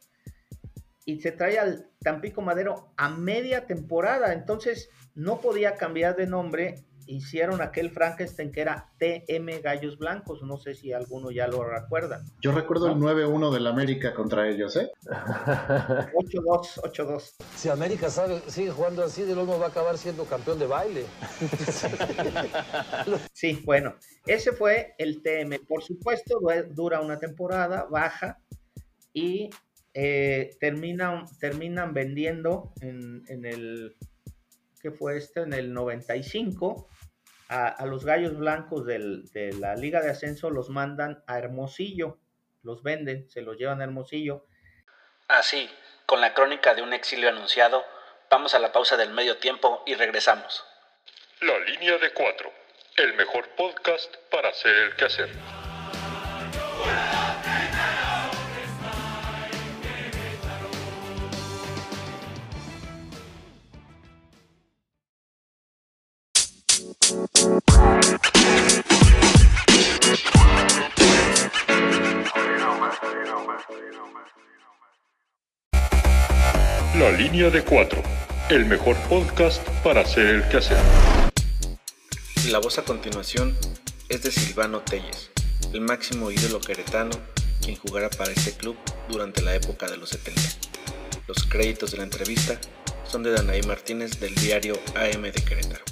[1.05, 4.31] Y se trae al Tampico Madero a media temporada.
[4.33, 10.43] Entonces no podía cambiar de nombre hicieron aquel Frankenstein que era TM Gallos Blancos.
[10.43, 12.23] No sé si alguno ya lo recuerda.
[12.41, 14.91] Yo recuerdo el 9-1 del América contra ellos, ¿eh?
[15.05, 17.33] 8-2, 8-2.
[17.55, 21.05] Si América sabe, sigue jugando así, de luego va a acabar siendo campeón de baile.
[23.33, 23.95] sí, bueno,
[24.25, 25.65] ese fue el TM.
[25.67, 28.37] Por supuesto, dura una temporada, baja
[29.13, 29.49] y
[29.95, 33.95] eh, terminan, terminan vendiendo en, en el
[34.79, 36.87] que fue este en el 95
[37.49, 42.19] a, los gallos blancos de la Liga de Ascenso los mandan a Hermosillo,
[42.61, 44.45] los venden, se los llevan a Hermosillo.
[45.27, 45.69] Así,
[46.05, 47.83] con la crónica de un exilio anunciado,
[48.29, 50.63] vamos a la pausa del medio tiempo y regresamos.
[51.41, 52.51] La línea de cuatro,
[52.97, 55.29] el mejor podcast para hacer el quehacer.
[77.31, 78.01] Línea de cuatro,
[78.49, 80.77] el mejor podcast para hacer el quehacer.
[82.47, 83.55] La voz a continuación
[84.07, 85.29] es de Silvano Telles,
[85.73, 87.11] el máximo ídolo queretano,
[87.61, 88.75] quien jugará para este club
[89.09, 90.41] durante la época de los 70.
[91.27, 92.59] Los créditos de la entrevista
[93.07, 95.83] son de Danaí Martínez del diario AM de Querétaro.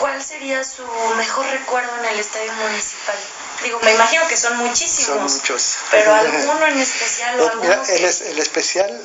[0.00, 0.82] ¿Cuál sería su
[1.16, 3.16] mejor recuerdo en el estadio municipal?
[3.62, 5.30] Digo, me imagino que son muchísimos.
[5.30, 5.76] Son muchos.
[5.92, 7.40] Pero alguno en especial.
[7.40, 9.00] O mira, el, el especial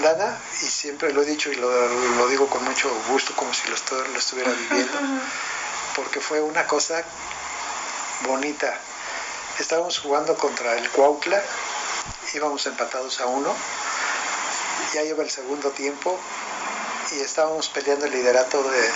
[0.00, 3.76] nada, y siempre lo he dicho y lo, digo con mucho gusto, como si lo,
[4.04, 4.98] lo estuviera viviendo,
[5.96, 7.04] porque fue una cosa
[8.26, 8.78] bonita.
[9.58, 11.42] Estábamos jugando contra el Cuautla,
[12.34, 13.54] íbamos empatados a uno,
[14.94, 16.18] ya lleva el segundo tiempo
[17.12, 18.88] y estábamos peleando el liderato de, de,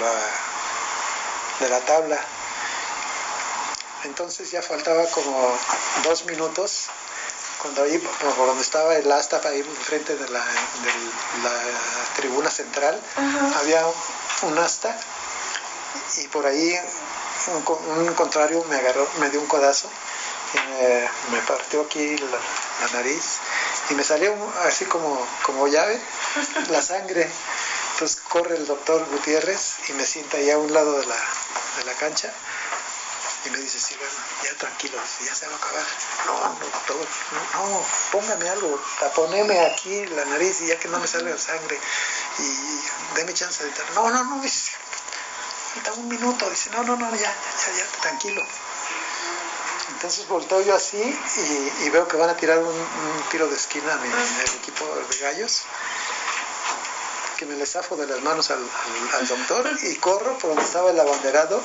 [0.00, 0.12] la,
[1.60, 2.20] de la tabla.
[4.04, 5.58] Entonces ya faltaba como
[6.04, 6.88] dos minutos
[7.60, 10.44] cuando ahí, por donde estaba el asta, ahí enfrente de la,
[12.16, 13.00] tribuna central,
[13.60, 13.84] había
[14.42, 14.96] un asta
[16.18, 16.78] y por ahí
[17.48, 19.88] un, contrario me agarró, me dio un codazo
[20.54, 23.38] y me, partió aquí la, nariz
[23.90, 24.34] y me salió
[24.64, 26.00] así como, como llave
[26.70, 27.28] la sangre.
[27.92, 31.16] Entonces corre el doctor Gutiérrez y me sienta ahí a un lado de la,
[31.78, 32.32] de la cancha
[33.46, 34.10] Y me dice, Silvano,
[34.44, 35.86] ya tranquilo, ya se va a acabar.
[36.26, 36.96] No, no, doctor,
[37.54, 41.78] no, no, póngame algo, taponeme aquí la nariz y ya que no me salga sangre.
[42.38, 42.80] Y
[43.16, 43.70] deme chance de...
[43.94, 44.72] No, no, no, dice,
[45.74, 46.50] falta un minuto.
[46.50, 48.42] Dice, no, no, no, ya, ya, ya, tranquilo.
[49.88, 53.56] Entonces volteo yo así y, y veo que van a tirar un, un tiro de
[53.56, 55.62] esquina a mi, el equipo de gallos
[57.36, 60.62] que me le zafo de las manos al, al, al, doctor y corro por donde
[60.62, 61.62] estaba el abanderado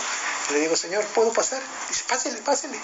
[0.51, 1.61] le digo, señor, ¿puedo pasar?
[1.89, 2.79] Dice, pásele, pásele.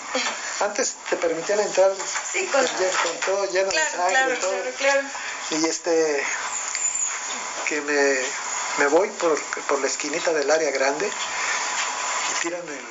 [0.62, 1.92] Antes te permitían entrar
[2.32, 4.14] sí, con, con, todo lleno claro, de sangre.
[4.14, 4.52] Claro, todo.
[4.52, 5.08] claro, claro.
[5.52, 6.24] Y este,
[7.68, 8.20] que me,
[8.80, 12.86] me voy por, por, la esquinita del área grande y tiran el,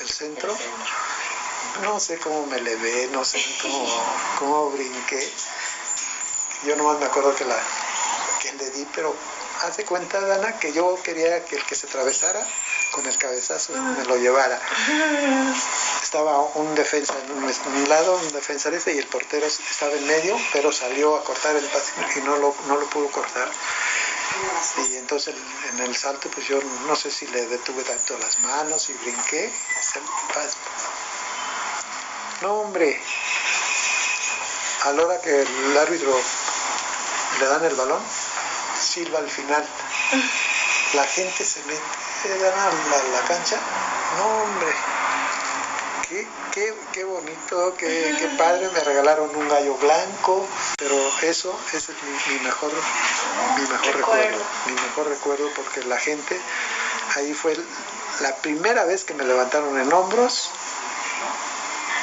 [0.00, 0.56] el centro.
[1.82, 4.04] No sé cómo me levé, no sé cómo,
[4.38, 5.32] cómo brinqué.
[6.66, 7.58] Yo nomás me acuerdo que la,
[8.40, 9.14] que le di, pero
[9.62, 12.44] hace cuenta, Dana, que yo quería que el que se atravesara
[12.92, 14.60] con el cabezazo me lo llevara.
[16.02, 20.06] Estaba un defensa en un lado, un defensa de ese, y el portero estaba en
[20.06, 23.50] medio, pero salió a cortar el pase y no lo, no lo pudo cortar.
[24.88, 25.34] Y entonces
[25.70, 29.52] en el salto, pues yo no sé si le detuve tanto las manos y brinqué.
[32.42, 33.00] No, hombre.
[34.84, 36.12] A la hora que el árbitro
[37.38, 38.02] le dan el balón,
[38.82, 39.64] silba al final.
[40.94, 41.80] La gente se mete
[42.34, 43.58] a la, la cancha.
[44.18, 44.72] No, hombre.
[46.08, 48.68] Qué, qué, qué bonito, qué, qué, padre.
[48.74, 50.46] Me regalaron un gallo blanco.
[50.76, 52.70] Pero eso, ese es mi, mi mejor,
[53.56, 53.96] mi mejor recuerdo.
[53.96, 54.44] recuerdo.
[54.66, 56.38] Mi mejor recuerdo porque la gente,
[57.16, 57.56] ahí fue
[58.20, 60.50] la primera vez que me levantaron en hombros.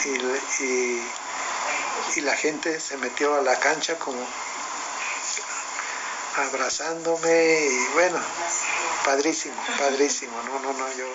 [0.05, 1.11] Y, y,
[2.15, 4.25] y la gente se metió a la cancha como
[6.47, 8.17] abrazándome y bueno,
[9.05, 11.05] padrísimo, padrísimo, no, no, no, yo...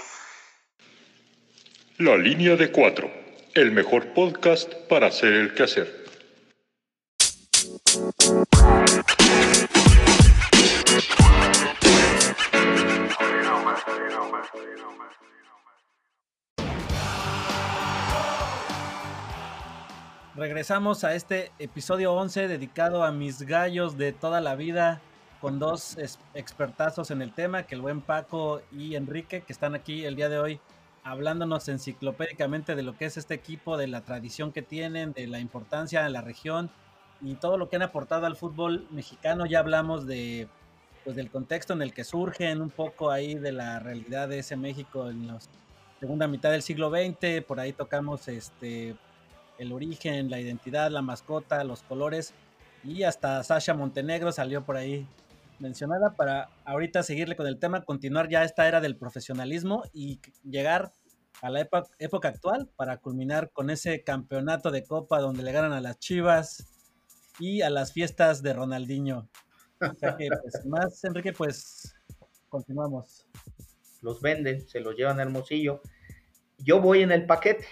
[1.99, 3.11] La línea de cuatro,
[3.55, 6.05] el mejor podcast para hacer el quehacer.
[20.37, 25.01] Regresamos a este episodio 11 dedicado a mis gallos de toda la vida
[25.45, 25.99] con dos
[26.32, 30.30] expertazos en el tema, que el buen Paco y Enrique, que están aquí el día
[30.30, 30.59] de hoy
[31.03, 35.40] hablándonos enciclopédicamente de lo que es este equipo, de la tradición que tienen, de la
[35.40, 36.70] importancia en la región
[37.20, 39.45] y todo lo que han aportado al fútbol mexicano.
[39.45, 40.49] Ya hablamos de
[41.05, 44.57] pues del contexto en el que surgen, un poco ahí de la realidad de ese
[44.57, 45.38] México en la
[46.01, 48.97] segunda mitad del siglo XX, por ahí tocamos este
[49.59, 52.32] el origen, la identidad, la mascota, los colores
[52.82, 55.07] y hasta Sasha Montenegro salió por ahí
[55.59, 60.92] mencionada para ahorita seguirle con el tema, continuar ya esta era del profesionalismo y llegar
[61.42, 65.80] a la época, actual para culminar con ese campeonato de copa donde le ganan a
[65.80, 66.66] las Chivas
[67.38, 69.28] y a las fiestas de Ronaldinho.
[69.80, 71.94] O sea que, pues, más, Enrique, pues
[72.48, 73.26] continuamos.
[74.00, 75.82] Los venden, se los llevan a Hermosillo.
[76.59, 77.66] Yo voy en el paquete,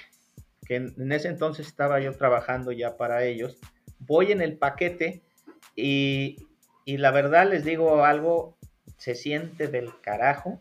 [0.67, 3.59] que en ese entonces estaba yo trabajando ya para ellos.
[4.01, 5.23] Voy en el paquete
[5.77, 6.37] y
[6.85, 8.59] y la verdad les digo algo,
[8.97, 10.61] se siente del carajo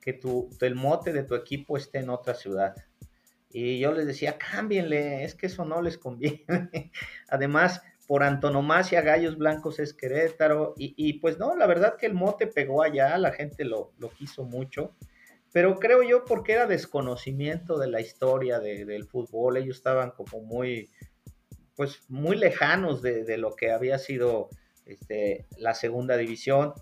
[0.00, 2.74] que tu, el mote de tu equipo esté en otra ciudad.
[3.50, 6.46] Y yo les decía, cámbienle, es que eso no les conviene.
[7.28, 10.74] Además, por antonomasia, Gallos Blancos es Querétaro.
[10.76, 14.10] Y, y, pues no, la verdad que el mote pegó allá, la gente lo, lo
[14.10, 14.94] quiso mucho.
[15.52, 19.56] Pero creo yo porque era desconocimiento de la historia de, del fútbol.
[19.56, 20.90] Ellos estaban como muy,
[21.74, 24.50] pues muy lejanos de, de lo que había sido
[24.86, 26.72] este, la segunda división.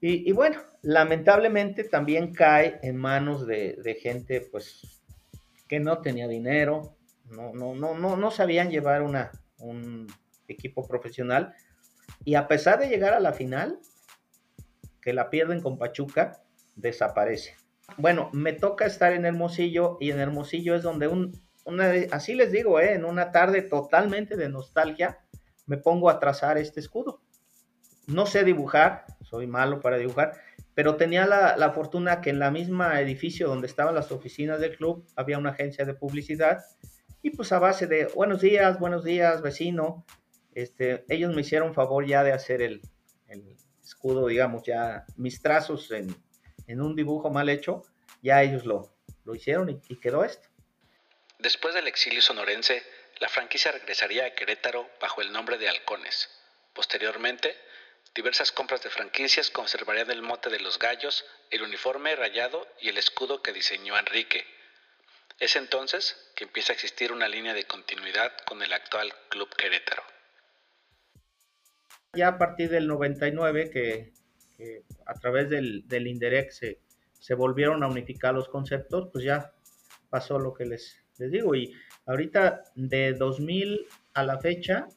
[0.00, 5.02] Y, bueno, lamentablemente también cae en manos de, de, gente pues
[5.66, 10.06] que no tenía dinero, no, no, no, no, no sabían llevar una, un
[10.46, 11.52] equipo profesional.
[12.24, 13.80] Y a pesar de llegar a la final,
[15.02, 16.44] que la pierden con Pachuca,
[16.76, 17.56] desaparece.
[17.96, 21.32] Bueno, me toca estar en Hermosillo y en Hermosillo es donde un,
[21.64, 25.18] una, así les digo, eh, en una tarde totalmente de nostalgia,
[25.68, 27.22] me pongo a trazar este escudo.
[28.08, 30.40] No sé dibujar, soy malo para dibujar,
[30.74, 34.76] pero tenía la, la fortuna que en la misma edificio donde estaban las oficinas del
[34.76, 36.64] club había una agencia de publicidad
[37.22, 40.06] y pues a base de buenos días, buenos días, vecino,
[40.54, 42.80] este, ellos me hicieron favor ya de hacer el,
[43.26, 46.14] el escudo, digamos, ya mis trazos en,
[46.66, 47.82] en, un dibujo mal hecho,
[48.22, 48.94] ya ellos lo,
[49.24, 50.48] lo hicieron y, y quedó esto.
[51.38, 52.82] Después del exilio sonorense,
[53.20, 56.28] la franquicia regresaría a Querétaro bajo el nombre de Halcones.
[56.72, 57.56] Posteriormente,
[58.14, 62.98] diversas compras de franquicias conservarían el mote de los gallos, el uniforme rayado y el
[62.98, 64.44] escudo que diseñó Enrique.
[65.40, 70.02] Es entonces que empieza a existir una línea de continuidad con el actual Club Querétaro.
[72.14, 74.12] Ya a partir del 99, que,
[75.06, 76.80] a través del, del se,
[77.20, 79.52] se volvieron a unificar los conceptos, pues ya
[80.08, 81.54] pasó lo que les, les digo.
[81.54, 81.72] Y
[82.06, 84.88] ahorita de 2000 a la fecha,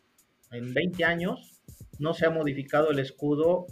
[0.51, 1.61] en 20 años,
[1.99, 3.65] no se ha modificado el escudo.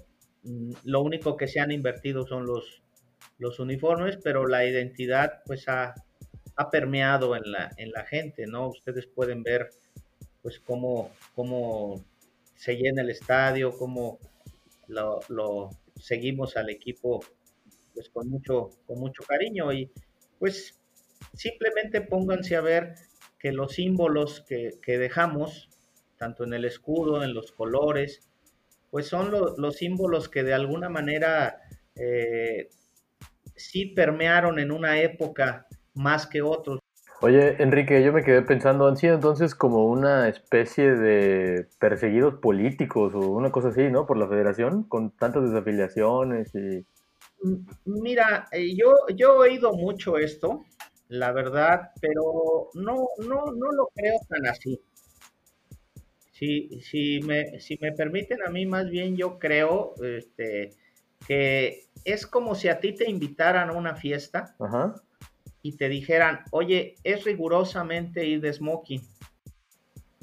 [0.43, 2.83] mm, Lo único que se han invertido son los,
[3.37, 5.93] los uniformes, pero la identidad pues ha,
[6.55, 8.69] ha permeado en la, en la gente, ¿no?
[8.69, 9.69] Ustedes pueden ver
[10.41, 12.03] pues cómo, cómo
[12.55, 14.19] se llena el estadio, cómo
[14.87, 17.21] lo, lo seguimos al equipo
[17.93, 19.91] pues con mucho, con mucho cariño y
[20.39, 20.78] pues
[21.33, 22.95] simplemente pónganse a ver
[23.37, 25.69] que los símbolos que, que dejamos,
[26.17, 28.27] tanto en el escudo, en los colores,
[28.91, 31.61] pues son lo- los símbolos que de alguna manera
[31.95, 32.69] eh,
[33.55, 36.79] sí permearon en una época más que otros.
[37.21, 43.13] Oye, Enrique, yo me quedé pensando, ¿han sido entonces como una especie de perseguidos políticos
[43.13, 44.05] o una cosa así, ¿no?
[44.07, 46.85] Por la federación, con tantas desafiliaciones y...
[47.85, 50.63] Mira, eh, yo, yo he oído mucho esto,
[51.09, 54.79] la verdad, pero no, no, no lo creo tan así.
[56.31, 60.71] Si, si me, si me permiten a mí, más bien yo creo este,
[61.27, 64.95] que es como si a ti te invitaran a una fiesta Ajá.
[65.61, 69.01] y te dijeran, oye, es rigurosamente ir de smoking.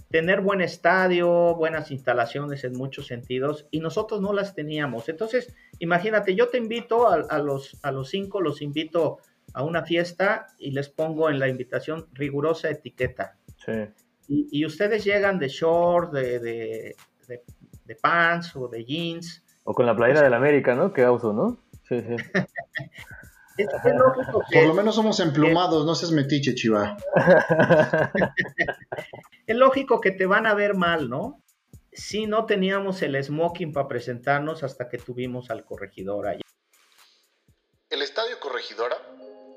[0.08, 5.08] Tener buen estadio, buenas instalaciones en muchos sentidos, y nosotros no las teníamos.
[5.08, 9.18] Entonces, imagínate, yo te invito a, a los, a los cinco, los invito
[9.54, 13.38] a una fiesta y les pongo en la invitación rigurosa etiqueta.
[13.64, 13.72] Sí.
[14.28, 16.96] Y, y ustedes llegan de short, de, de,
[17.28, 17.42] de-
[17.84, 19.42] de pants o de jeans.
[19.64, 20.92] O con la playera del América, ¿no?
[20.92, 21.58] Que uso, ¿no?
[21.88, 22.16] Sí, sí.
[23.58, 26.94] Es, es lógico que- Por lo menos somos emplumados, no seas metiche, chiva.
[29.46, 31.42] es lógico que te van a ver mal, ¿no?
[31.92, 36.42] Sí, no teníamos el smoking para presentarnos hasta que tuvimos al corregidor allá.
[37.88, 38.96] El Estadio Corregidora,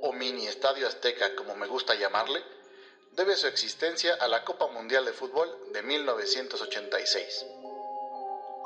[0.02, 2.43] o Mini Estadio Azteca como me gusta llamarle,
[3.12, 7.45] debe su existencia a la Copa Mundial de Fútbol de 1986.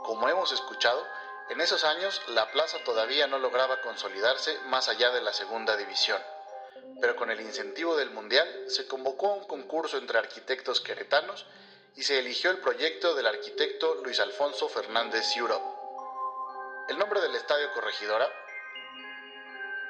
[0.04, 1.06] Como hemos escuchado,
[1.50, 6.22] en esos años la plaza todavía no lograba consolidarse más allá de la segunda división,
[7.02, 11.46] pero con el incentivo del Mundial se convocó a un concurso entre arquitectos queretanos
[11.96, 15.66] y se eligió el proyecto del arquitecto Luis Alfonso Fernández Europe.
[16.90, 18.30] El nombre del Estadio Corregidora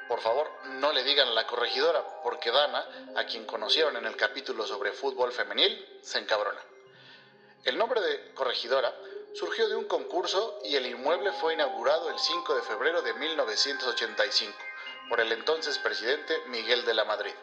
[0.08, 0.50] por favor,
[0.80, 2.86] no le digan la corregidora, porque Dana,
[3.16, 6.60] a quien conocieron en el capítulo sobre fútbol femenil, se encabrona.
[7.64, 8.94] El nombre de corregidora
[9.32, 14.56] surgió de un concurso y el inmueble fue inaugurado el 5 de febrero de 1985
[15.08, 17.34] por el entonces presidente Miguel de la Madrid,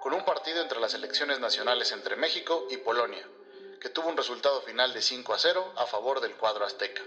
[0.00, 3.26] con un partido entre las elecciones nacionales entre México y Polonia,
[3.80, 7.02] que tuvo un resultado final de 5 a 0 a favor del cuadro azteca.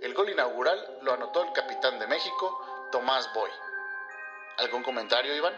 [0.00, 3.50] El gol inaugural lo anotó el capitán de México, Tomás Boy.
[4.58, 5.54] ¿Algún comentario, Iván?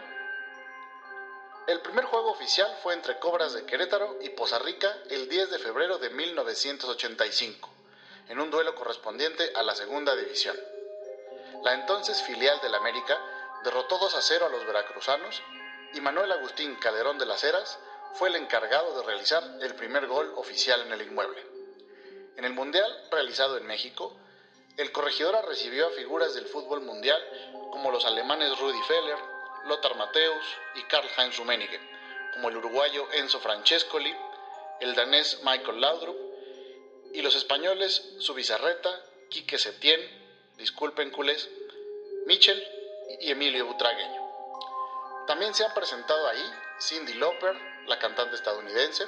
[1.67, 5.59] El primer juego oficial fue entre Cobras de Querétaro y Poza Rica el 10 de
[5.59, 7.69] febrero de 1985,
[8.27, 10.57] en un duelo correspondiente a la segunda división.
[11.63, 13.17] La entonces filial del América
[13.63, 15.41] derrotó 2 a 0 a los veracruzanos
[15.93, 17.79] y Manuel Agustín Calderón de las Heras
[18.15, 21.41] fue el encargado de realizar el primer gol oficial en el inmueble.
[22.35, 24.13] En el Mundial realizado en México,
[24.79, 27.21] el Corregidora recibió a figuras del fútbol mundial
[27.69, 29.17] como los alemanes Rudi Feller,
[29.65, 31.81] Lothar Matthäus y Karl-Heinz Rummenigge,
[32.33, 34.15] como el uruguayo Enzo Francescoli,
[34.79, 36.15] el danés Michael Laudrup
[37.11, 38.89] y los españoles Subizarreta,
[39.29, 39.99] Quique Setién,
[40.55, 41.49] disculpen culés,
[42.25, 42.65] Michel
[43.19, 44.21] y Emilio Butragueño.
[45.27, 47.53] También se han presentado ahí Cindy Lauper,
[47.85, 49.05] la cantante estadounidense,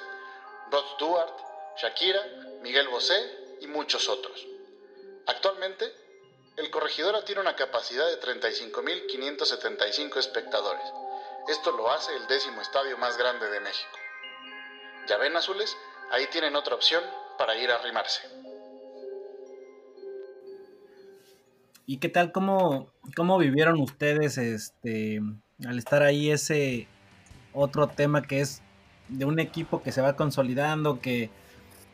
[0.69, 1.33] Rod Stewart,
[1.77, 2.21] Shakira,
[2.59, 4.50] Miguel Bosé y muchos otros.
[5.27, 5.85] Actualmente,
[6.57, 10.83] el Corregidora tiene una capacidad de 35.575 espectadores.
[11.47, 13.97] Esto lo hace el décimo estadio más grande de México.
[15.07, 15.75] Ya ven, azules,
[16.11, 17.03] ahí tienen otra opción
[17.37, 18.21] para ir a arrimarse.
[21.85, 22.31] ¿Y qué tal?
[22.31, 25.19] ¿Cómo, cómo vivieron ustedes este
[25.67, 26.87] al estar ahí ese
[27.53, 28.61] otro tema que es
[29.09, 31.29] de un equipo que se va consolidando, que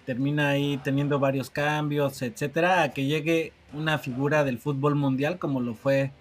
[0.07, 5.59] termina ahí teniendo varios cambios, etcétera, a que llegue una figura del fútbol mundial como
[5.59, 6.11] lo fue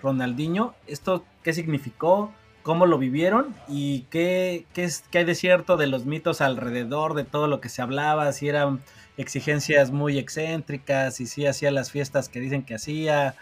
[0.00, 0.72] Ronaldinho?
[0.86, 2.32] ¿Esto qué significó?
[2.62, 7.12] cómo lo vivieron y qué, qué, es, qué hay de cierto de los mitos alrededor
[7.12, 8.80] de todo lo que se hablaba, si eran
[9.18, 13.34] exigencias muy excéntricas, si hacía las fiestas que dicen que hacía.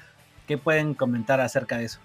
[0.48, 2.00] ¿Qué pueden comentar acerca de eso?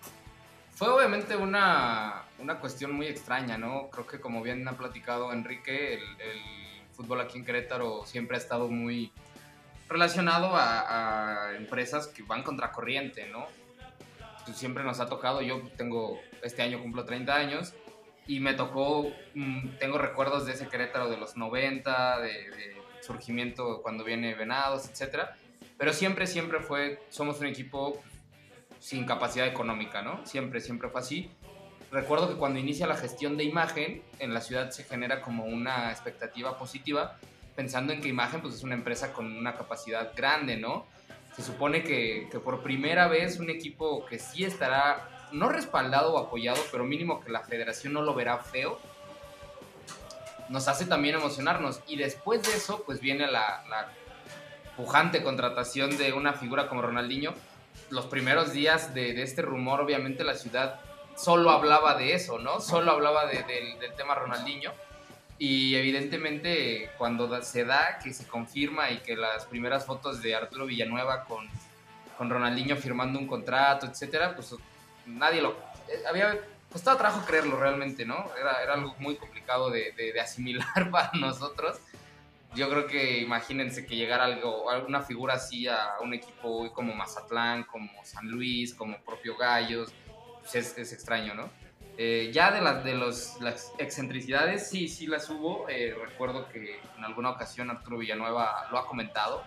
[0.76, 3.90] Fue obviamente una, una cuestión muy extraña, ¿no?
[3.90, 8.40] Creo que como bien ha platicado Enrique, el, el fútbol aquí en Querétaro siempre ha
[8.40, 9.12] estado muy
[9.88, 13.46] relacionado a, a empresas que van contracorriente, ¿no?
[14.46, 17.74] Pues siempre nos ha tocado, yo tengo, este año cumplo 30 años,
[18.26, 23.82] y me tocó, mm, tengo recuerdos de ese Querétaro de los 90, de, de surgimiento
[23.82, 25.38] cuando viene Venados, etcétera,
[25.78, 28.02] pero siempre, siempre fue, somos un equipo
[28.80, 30.26] sin capacidad económica, ¿no?
[30.26, 31.32] Siempre, siempre fue así.
[31.92, 35.92] Recuerdo que cuando inicia la gestión de imagen, en la ciudad se genera como una
[35.92, 37.18] expectativa positiva,
[37.56, 40.86] pensando en que imagen pues, es una empresa con una capacidad grande, ¿no?
[41.36, 46.18] Se supone que, que por primera vez un equipo que sí estará, no respaldado o
[46.18, 48.80] apoyado, pero mínimo que la federación no lo verá feo,
[50.50, 51.82] nos hace también emocionarnos.
[51.88, 53.64] Y después de eso, pues viene la,
[54.76, 57.34] pujante contratación de una figura como Ronaldinho.
[57.90, 60.80] Los primeros días de, este rumor, obviamente la ciudad
[61.18, 62.62] solo hablaba de eso, ¿no?
[62.62, 64.72] Solo hablaba de, de, del tema Ronaldinho.
[65.40, 70.66] Y evidentemente cuando se da, que se confirma y que las primeras fotos de Arturo
[70.66, 71.48] Villanueva con,
[72.18, 74.56] con Ronaldinho firmando un contrato, etcétera, pues
[75.06, 75.56] nadie lo...
[76.10, 76.40] Había
[76.72, 78.30] costaba trabajo creerlo realmente, ¿no?
[78.40, 81.80] Era, era algo muy complicado de, de, de, asimilar para nosotros.
[82.56, 87.64] Yo creo que imagínense que llegara algo, alguna figura así a un equipo como Mazatlán,
[87.64, 89.92] como San Luis, como propio Gallos,
[90.52, 91.50] pues es, es, extraño, ¿no?
[92.00, 93.38] Eh, ya de, las de los,
[93.80, 95.68] excentricidades, sí, sí las hubo.
[95.68, 99.44] Eh, recuerdo que en alguna ocasión Arturo Villanueva lo ha comentado.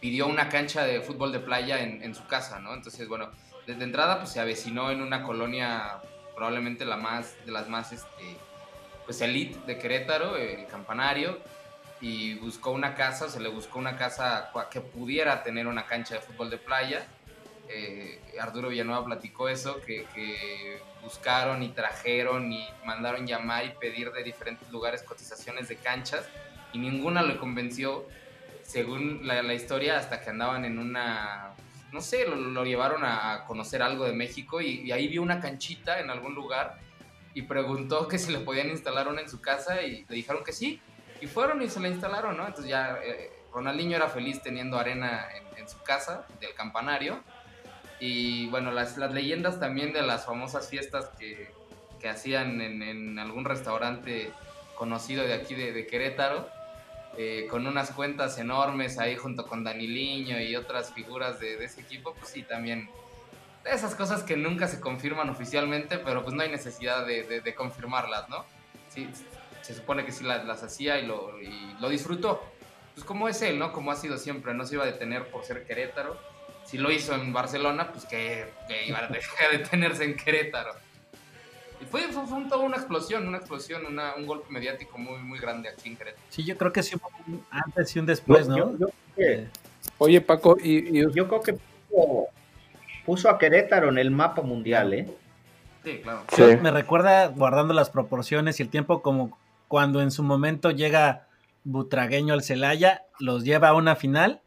[0.00, 2.72] Pidió una cancha de fútbol de playa en, su casa, ¿no?
[2.72, 3.30] Entonces, bueno,
[3.66, 6.00] desde entrada pues se avecinó en una colonia
[6.34, 8.08] probablemente la más de las más este
[9.04, 11.38] pues elite de Querétaro, el Campanario
[12.00, 16.20] y buscó una casa, se le buscó una casa que pudiera tener una cancha de
[16.20, 17.06] fútbol de playa.
[17.70, 18.20] Eh,
[18.68, 25.02] Villanueva platicó eso, que, buscaron y trajeron y mandaron llamar y pedir de diferentes lugares
[25.02, 26.28] cotizaciones de canchas
[26.74, 28.06] y ninguna le convenció,
[28.62, 31.54] según la, historia, hasta que andaban en una
[31.90, 35.40] no sé, lo, lo, llevaron a conocer algo de México y, y, ahí vio una
[35.40, 36.78] canchita en algún lugar
[37.34, 40.52] y preguntó que si le podían instalar una en su casa y le dijeron que
[40.52, 40.80] sí.
[41.20, 42.46] Y fueron y se la instalaron, ¿no?
[42.46, 47.22] Entonces ya eh, Ronaldinho era feliz teniendo arena en, en, su casa del campanario.
[48.00, 51.52] Y bueno, las, las leyendas también de las famosas fiestas que,
[52.00, 54.32] que hacían en, en, algún restaurante
[54.74, 56.48] conocido de aquí de, de Querétaro
[57.18, 61.80] eh, con unas cuentas enormes ahí junto con Daniliño y otras figuras de, de, ese
[61.80, 62.88] equipo, pues sí, también
[63.64, 67.54] esas cosas que nunca se confirman oficialmente, pero pues no hay necesidad de, de, de
[67.54, 68.44] confirmarlas, ¿no?
[68.88, 69.08] Sí,
[69.60, 72.42] se supone que sí las, las hacía y lo, y lo, disfrutó.
[72.94, 73.72] Pues como es él, ¿no?
[73.72, 76.18] Como ha sido siempre, no se iba a detener por ser Querétaro.
[76.70, 79.08] Si lo hizo en Barcelona, pues que, que iba a
[79.50, 80.70] detenerse en Querétaro.
[81.82, 85.40] Y fue, fue, fue toda una explosión, una explosión, una, un golpe mediático muy, muy
[85.40, 86.22] grande aquí en Querétaro.
[86.28, 86.94] Sí, yo creo que sí,
[87.26, 88.56] un antes y un después, ¿no?
[88.56, 89.48] Yo, yo que,
[89.98, 92.28] Oye, Paco, y, y, yo creo que puso,
[93.04, 95.08] puso, a Querétaro en el mapa mundial, ¿eh?
[95.82, 96.22] Sí, claro.
[96.36, 96.44] Sí.
[96.62, 101.26] Me recuerda, guardando las proporciones y el tiempo, como cuando en su momento llega
[101.64, 104.40] Butragueño al Celaya, los lleva a una final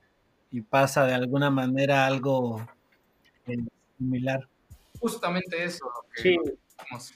[0.54, 2.66] y pasa de alguna manera algo
[3.47, 3.58] eh,
[3.97, 4.47] similar.
[4.99, 5.86] Justamente eso.
[6.16, 7.14] Que sí.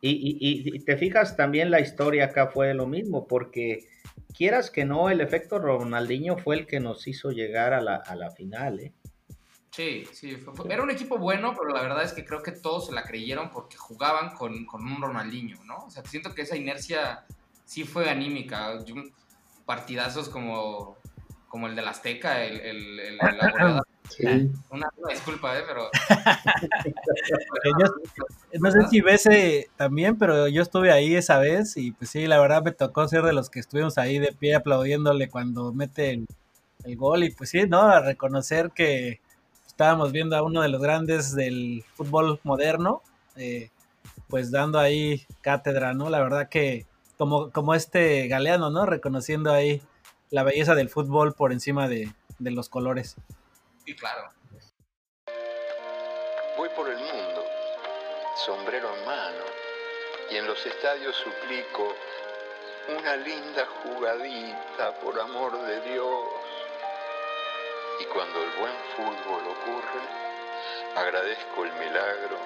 [0.00, 3.86] Y, y, y, te fijas también la historia acá fue lo mismo, porque
[4.32, 8.14] quieras que no, el efecto Ronaldinho fue el que nos hizo llegar a la, a
[8.14, 8.92] la final, ¿eh?
[9.72, 12.52] Sí, sí, fue, fue, era un equipo bueno, pero la verdad es que creo que
[12.52, 15.84] todos se la creyeron porque jugaban con, con un Ronaldinho, ¿no?
[15.86, 17.26] O sea, siento que esa inercia
[17.64, 18.82] sí fue anímica.
[18.84, 18.94] Yo,
[19.66, 20.96] partidazos como,
[21.48, 24.24] como el del Azteca, el, el, la Sí.
[24.70, 25.62] Una, una, disculpa, ¿eh?
[25.66, 25.90] pero...
[27.78, 27.86] yo,
[28.58, 32.26] no sé si ves eh, también, pero yo estuve ahí esa vez y pues sí,
[32.26, 36.12] la verdad me tocó ser de los que estuvimos ahí de pie aplaudiéndole cuando mete
[36.12, 36.26] el,
[36.84, 37.82] el gol y pues sí, ¿no?
[37.82, 39.20] A reconocer que
[39.66, 43.02] estábamos viendo a uno de los grandes del fútbol moderno,
[43.36, 43.70] eh,
[44.28, 46.10] pues dando ahí cátedra, ¿no?
[46.10, 46.86] La verdad que
[47.16, 48.86] como, como este galeano, ¿no?
[48.86, 49.82] Reconociendo ahí
[50.30, 53.16] la belleza del fútbol por encima de, de los colores.
[53.84, 54.30] Sí, claro.
[56.56, 57.44] Voy por el mundo,
[58.46, 59.44] sombrero en mano,
[60.30, 61.94] y en los estadios suplico
[62.98, 66.24] una linda jugadita, por amor de Dios.
[68.00, 70.00] Y cuando el buen fútbol ocurre,
[70.96, 72.38] agradezco el milagro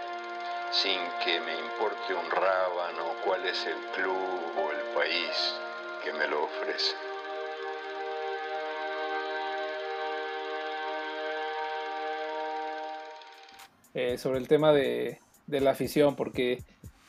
[0.73, 5.55] sin que me importe un rábano cuál es el club o el país
[6.03, 7.12] que me lo ofrece.
[13.95, 16.63] Eh, sobre el tema de, de la afición, porque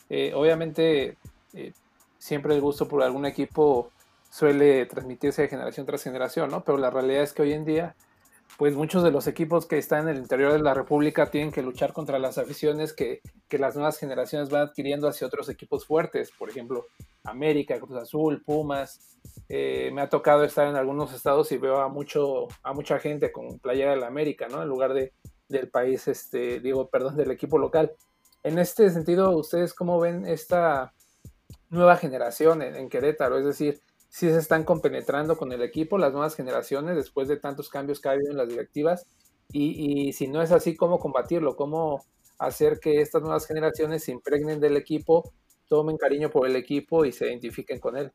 [0.10, 1.18] eh, obviamente
[1.54, 1.72] eh,
[2.18, 3.90] siempre el gusto por algún equipo
[4.30, 6.62] suele transmitirse de generación tras generación, ¿no?
[6.66, 7.96] Pero la realidad es que hoy en día,
[8.58, 11.62] pues muchos de los equipos que están en el interior de la República tienen que
[11.62, 16.32] luchar contra las aficiones que, que las nuevas generaciones van adquiriendo hacia otros equipos fuertes,
[16.38, 16.88] por ejemplo,
[17.24, 19.00] América, Cruz Azul, Pumas.
[19.48, 23.60] Me ha tocado estar en algunos estados y veo a, mucho, a mucha gente con
[23.60, 24.64] playera de la América, ¿no?
[24.64, 25.14] En lugar de,
[25.54, 27.94] del país, este, digo, perdón, del equipo local.
[28.44, 30.94] En este sentido, ¿ustedes cómo ven esta
[31.70, 33.38] nueva generación en, en Querétaro?
[33.38, 37.70] Es decir, si se están compenetrando con el equipo las nuevas generaciones después de tantos
[37.70, 39.08] cambios que ha habido en las directivas
[39.52, 41.56] y, y, si no es así, ¿cómo combatirlo?
[41.56, 42.04] ¿Cómo
[42.38, 45.32] hacer que estas nuevas generaciones se impregnen del equipo,
[45.68, 48.12] tomen cariño por el equipo y se identifiquen con él?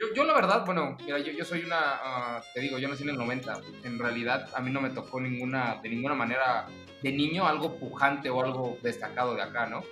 [0.00, 3.10] Yo, yo la verdad, bueno, mira, yo, soy una, uh, te digo, yo nací en
[3.10, 3.60] el 90.
[3.84, 6.66] En realidad, a mí no me tocó ninguna, de ninguna manera,
[7.02, 9.82] de niño, algo pujante o algo destacado de acá, ¿no?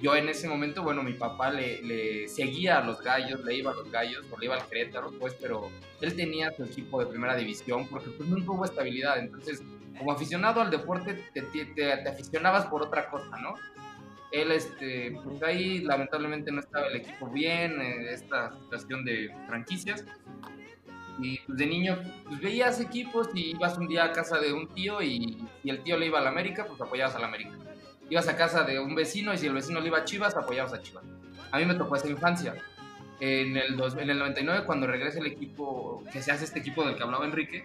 [0.00, 3.74] yo en ese momento, bueno, mi papá le, seguía a los gallos, le iba a
[3.74, 5.70] los gallos, o le iba al Querétaro, pues, pero
[6.00, 9.18] él tenía su equipo de primera división porque pues nunca hubo estabilidad.
[9.18, 9.62] Entonces,
[9.98, 13.54] como aficionado al deporte, te, te, te aficionabas por otra cosa, ¿no?
[14.32, 20.04] Él, este, pues ahí lamentablemente no estaba el equipo bien, eh, esta situación de franquicias.
[21.18, 24.68] Y pues de niño, pues veías equipos y ibas un día a casa de un
[24.68, 27.56] tío y, y el tío le iba a la América, pues apoyabas a la América
[28.10, 30.74] ibas a casa de un vecino y si el vecino le iba a Chivas, apoyabas
[30.74, 31.04] a Chivas.
[31.52, 32.54] A mí me tocó esa infancia.
[33.20, 36.84] En el, dos, en el 99, cuando regresa el equipo, que se hace este equipo
[36.84, 37.64] del que hablaba Enrique,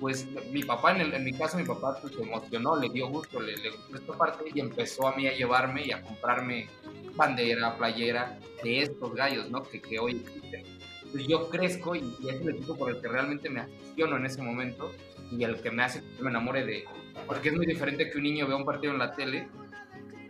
[0.00, 3.08] pues mi papá, en, el, en mi caso, mi papá pues, se emocionó, le dio
[3.08, 6.68] gusto, le, le, gustó esta parte y empezó a mí a llevarme y a comprarme
[7.14, 9.62] bandera, playera de estos gallos, ¿no?
[9.62, 10.64] Que, que hoy existen.
[10.98, 14.26] Entonces yo crezco y, y, es el equipo por el que realmente me aficiono en
[14.26, 14.92] ese momento
[15.30, 16.84] y el que me hace que me enamore de...
[17.26, 19.48] Porque es muy diferente que un niño vea un partido en la tele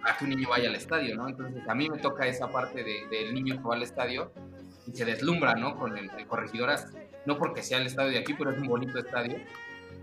[0.07, 1.29] a que un niño vaya al estadio, ¿no?
[1.29, 4.33] Entonces a mí me toca esa parte del de, niño que va al estadio
[4.87, 5.77] y se deslumbra, ¿no?
[5.77, 6.93] Con el, el corregidoras,
[7.27, 9.39] no porque sea el estadio de aquí, pero es un bonito estadio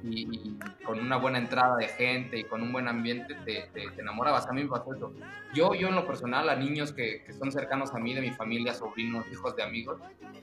[0.04, 3.90] y, y, con una buena entrada de gente y con un buen ambiente te, te,
[3.90, 4.48] te, enamorabas.
[4.48, 5.14] A mí me pasó eso.
[5.54, 8.32] Yo, yo en lo personal, a niños que, que son cercanos a mí, de mi
[8.32, 10.02] familia, sobrinos, hijos de amigos,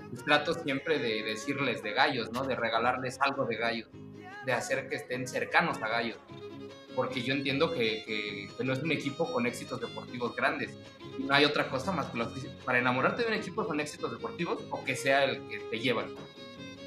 [0.09, 2.45] pues trato siempre de decirles de gallos, ¿no?
[2.45, 3.89] De regalarles algo de gallos,
[4.47, 6.19] de hacer que estén cercanos a gallos
[6.95, 10.71] porque yo entiendo que, que, que, no es un equipo con éxitos deportivos grandes.
[11.19, 12.29] Y no hay otra cosa más que los,
[12.65, 16.07] para enamorarte de un equipo con éxitos deportivos o que sea el que te llevan.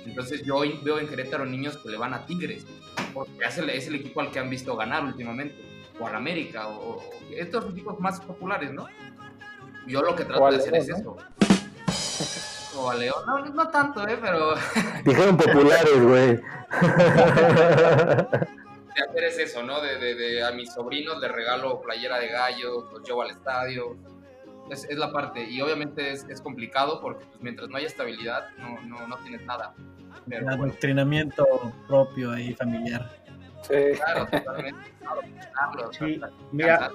[0.06, 2.66] Entonces yo hoy veo en Querétaro niños que le van a Tigres,
[3.14, 5.56] porque es el, es el equipo al que han visto ganar últimamente,
[5.99, 8.88] o al América, o, o estos equipos más populares, ¿no?
[9.88, 11.16] Yo lo que trato de hacer es eso.
[12.76, 14.18] O a León, no, no tanto, ¿eh?
[14.20, 14.56] Pero...
[15.06, 16.41] Dijeron populares, güey.
[18.96, 19.82] de hacer es eso, ¿no?
[19.82, 23.98] De, de, de, a mis sobrinos les regalo playera de gallo, los llevo al estadio.
[24.70, 25.44] Es, es la parte.
[25.44, 29.46] Y obviamente es, es complicado porque pues, mientras no haya estabilidad, no, no, no tienes
[29.46, 29.74] nada.
[30.28, 30.64] Pero, El bueno.
[30.64, 31.46] adoctrinamiento
[31.88, 33.10] propio ahí, familiar.
[33.64, 33.98] Sí.
[33.98, 34.91] Claro, totalmente.
[35.91, 36.22] sí.
[36.52, 36.91] Mira,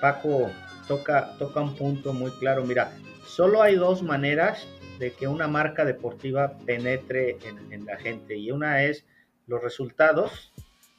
[0.00, 0.50] Paco
[0.88, 2.64] toca, toca un punto muy claro.
[2.64, 2.92] Mira,
[3.26, 4.66] solo hay dos maneras
[4.98, 8.36] de que una marca deportiva penetre en, en la gente.
[8.36, 9.04] Y una es
[9.46, 10.52] los resultados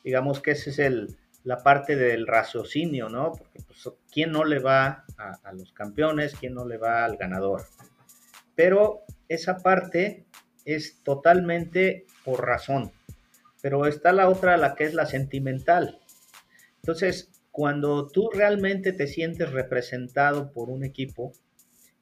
[0.05, 3.31] digamos que esa es el, la parte del raciocinio, ¿no?
[3.31, 6.35] Porque pues, ¿quién no le va a, los campeones?
[6.39, 7.63] ¿Quién no le va al ganador?
[8.53, 10.25] Pero esa parte
[10.63, 12.91] es totalmente por razón.
[13.63, 15.99] Pero está la otra, la que es la sentimental.
[16.77, 21.31] Entonces, cuando tú realmente te sientes representado por un equipo,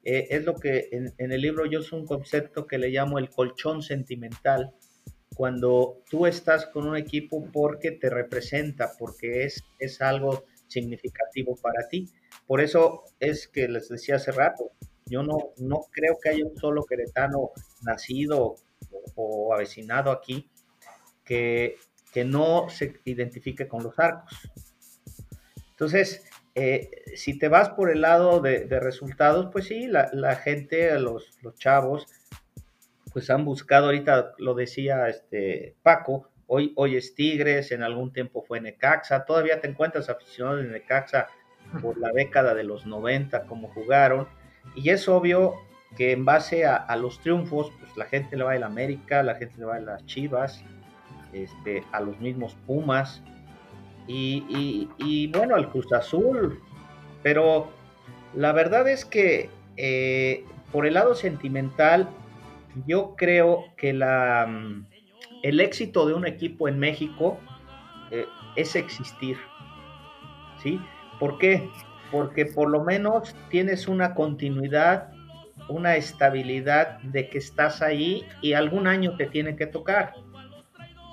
[0.04, 3.18] eh, es lo que en, en el libro yo uso un concepto que le llamo
[3.18, 4.74] el colchón sentimental,
[5.36, 11.88] cuando tú estás con un equipo porque te representa, porque es, es algo significativo para
[11.88, 12.10] ti.
[12.46, 14.72] Por eso es que les decía hace rato,
[15.06, 18.56] yo no, no creo que haya un solo queretano nacido
[18.92, 20.50] o, o avecinado aquí
[21.24, 21.78] que,
[22.12, 24.34] que, no se identifique con los arcos.
[25.72, 26.24] Entonces,
[26.56, 30.98] eh, si te vas por el lado de, de resultados, pues sí, la, la gente,
[31.00, 32.08] los, los chavos,
[33.14, 38.43] pues han buscado, ahorita lo decía este Paco, hoy, hoy es Tigres, en algún tiempo
[38.43, 41.28] fue Necaxa, todavía te encuentras aficionado de Necaxa
[41.82, 44.28] por la década de los 90, como jugaron,
[44.76, 45.55] y es obvio
[45.95, 49.22] que en base a, a, los triunfos, pues la gente le va a la América,
[49.24, 50.64] la gente le va a las Chivas,
[51.32, 53.22] este, a los mismos Pumas,
[54.07, 56.59] y, y, y bueno, al Cruz Azul,
[57.22, 57.70] Pero
[58.34, 62.09] la verdad es que eh, por el lado sentimental,
[62.86, 64.86] yo creo que la, mm,
[65.43, 67.39] el éxito de un equipo en México
[68.11, 69.38] eh, es existir.
[70.61, 70.80] ¿Sí?
[71.19, 71.69] ¿Por qué?
[72.11, 75.11] Porque por lo menos tienes una continuidad,
[75.67, 80.13] una estabilidad de que estás ahí y algún año te tiene que tocar.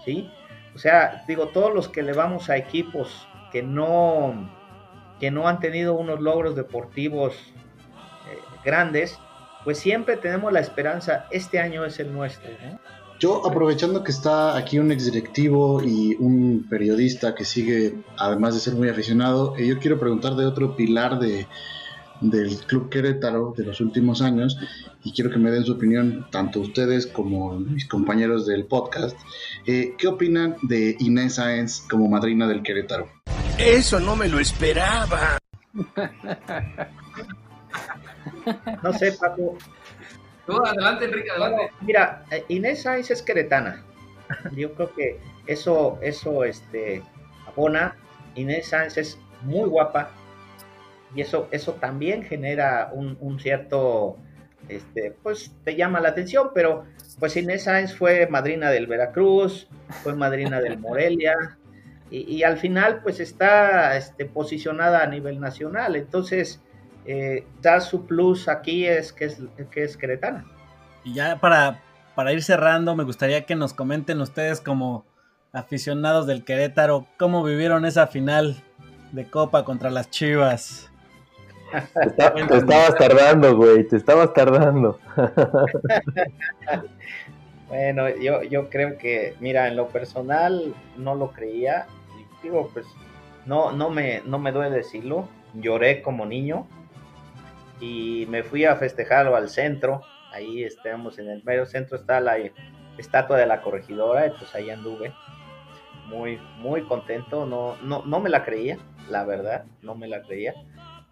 [0.05, 0.31] ¿Sí?
[0.75, 4.49] O sea, digo, todos los que le vamos a equipos que no,
[5.19, 7.35] que no han tenido unos logros deportivos
[8.31, 9.19] eh, grandes,
[9.65, 12.51] pues siempre tenemos la esperanza, este año es el nuestro.
[13.19, 18.75] Yo, aprovechando que está aquí un exdirectivo y un periodista que sigue, además de ser
[18.75, 21.47] muy aficionado, eh, yo quiero preguntar de otro pilar de,
[22.23, 24.59] del Club Querétaro de los últimos años
[25.05, 29.17] y quiero que me den su opinión, tanto ustedes como mis compañeros del podcast.
[29.67, 33.07] Eh, ¿Qué opinan de Inés Sáenz como madrina del Querétaro?
[33.59, 35.37] Eso no me lo esperaba.
[38.83, 39.57] No sé, Paco.
[40.67, 41.73] adelante, Enrique, adelante.
[41.81, 43.85] mira, eh, Inés Sáenz es queretana.
[44.53, 47.03] Yo creo que eso, eso este,
[47.47, 47.97] abona.
[48.35, 50.11] Inés Sáenz es muy guapa
[51.15, 54.17] y eso, eso también genera un, cierto,
[54.69, 56.85] este, pues te llama la atención, pero
[57.19, 59.69] pues Inés Sáenz fue madrina del Veracruz,
[60.03, 61.59] fue madrina del Morelia
[62.13, 65.95] y, al final pues está este, posicionada a nivel nacional.
[65.95, 66.61] Entonces,
[67.13, 69.43] eh, da su plus aquí es que es,
[69.73, 70.45] que es queretana.
[71.03, 71.81] Y ya para,
[72.15, 75.05] para ir cerrando, me gustaría que nos comenten ustedes como
[75.53, 78.63] aficionados del Querétaro, cómo vivieron esa final
[79.11, 80.89] de Copa contra las Chivas.
[82.17, 85.01] Te, estabas tardando, güey, te estabas tardando.
[87.69, 91.89] bueno, yo, yo creo que, mira, en lo personal no lo creía.
[92.41, 92.87] Digo, pues
[93.47, 95.29] no, no, me, no me duele decirlo.
[95.55, 96.69] Lloré como niño
[97.81, 100.03] y me fui a festejarlo al centro.
[100.33, 102.37] Ahí estamos en el medio centro, está la
[102.99, 105.13] estatua de la corregidora, y pues ahí anduve.
[106.07, 108.79] Muy, muy contento, no, no, no me la creía,
[109.09, 110.55] la verdad, no me la creía.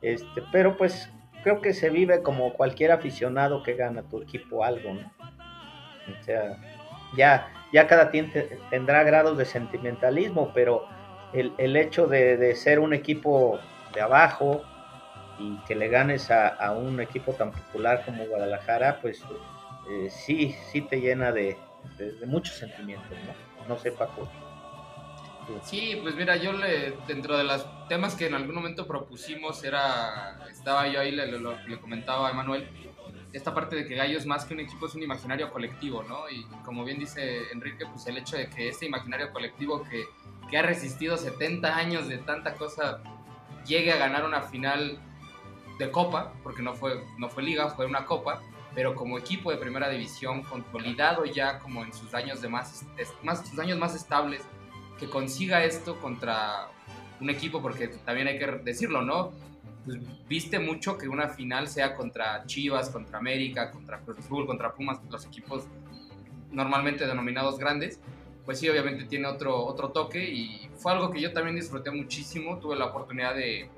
[0.03, 1.11] Este, pero pues
[1.43, 5.13] creo que se vive como cualquier aficionado que gana tu equipo algo, ¿no?
[6.19, 6.57] O sea,
[7.17, 8.33] ya, ya cada quien
[8.71, 10.87] tendrá grados de sentimentalismo, pero
[11.33, 13.59] el, el hecho de, de, ser un equipo
[13.95, 14.63] de abajo,
[15.39, 19.23] y que le ganes a, un equipo tan popular como Guadalajara, pues
[19.91, 21.57] eh, sí, sí te llena de,
[22.27, 23.69] muchos sentimientos, ¿no?
[23.69, 24.29] No sé, Paco.
[25.63, 30.39] Sí, pues mira, yo le, dentro de los temas que en algún momento propusimos, era,
[30.51, 32.69] estaba yo ahí, le, comentaba a Emanuel,
[33.33, 36.29] esta parte de que Gallo es más que un equipo, es un imaginario colectivo, ¿no?
[36.31, 40.05] Y como bien dice Enrique, pues el hecho de que este imaginario colectivo que,
[40.51, 43.03] que ha resistido 70 años de tanta cosa
[43.67, 44.99] llegue a ganar una final
[45.79, 48.43] de Copa, porque no fue, no fue liga, fue una Copa,
[48.75, 52.85] pero como equipo de primera división, consolidado ya como en sus años, de más,
[53.23, 54.43] más, sus años más estables,
[54.99, 56.69] que consiga esto contra
[57.21, 59.33] un equipo, porque también hay que decirlo, ¿no?
[59.85, 59.99] Pues
[60.29, 64.99] viste mucho que una final sea contra Chivas, contra América, contra Cruz Azul, contra Pumas,
[65.09, 65.65] los equipos
[66.51, 68.01] normalmente denominados grandes,
[68.45, 72.59] pues sí, obviamente tiene otro, otro toque y fue algo que yo también disfruté muchísimo,
[72.59, 73.69] tuve la oportunidad de,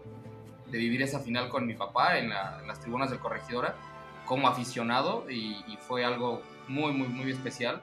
[0.70, 3.74] de vivir esa final con mi papá en, las tribunas del Corregidora
[4.24, 7.82] como aficionado y, fue algo muy, muy, muy especial.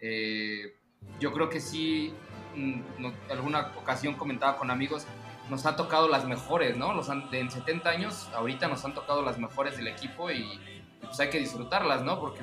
[0.00, 0.74] Eh,
[1.20, 2.14] yo creo que sí,
[2.54, 5.06] en mm, alguna ocasión comentaba con amigos,
[5.50, 6.94] nos ha tocado las mejores, ¿no?
[6.94, 10.58] Los en 70 años, ahorita nos han tocado las mejores del equipo y,
[11.02, 12.18] pues hay que disfrutarlas, ¿no?
[12.18, 12.42] Porque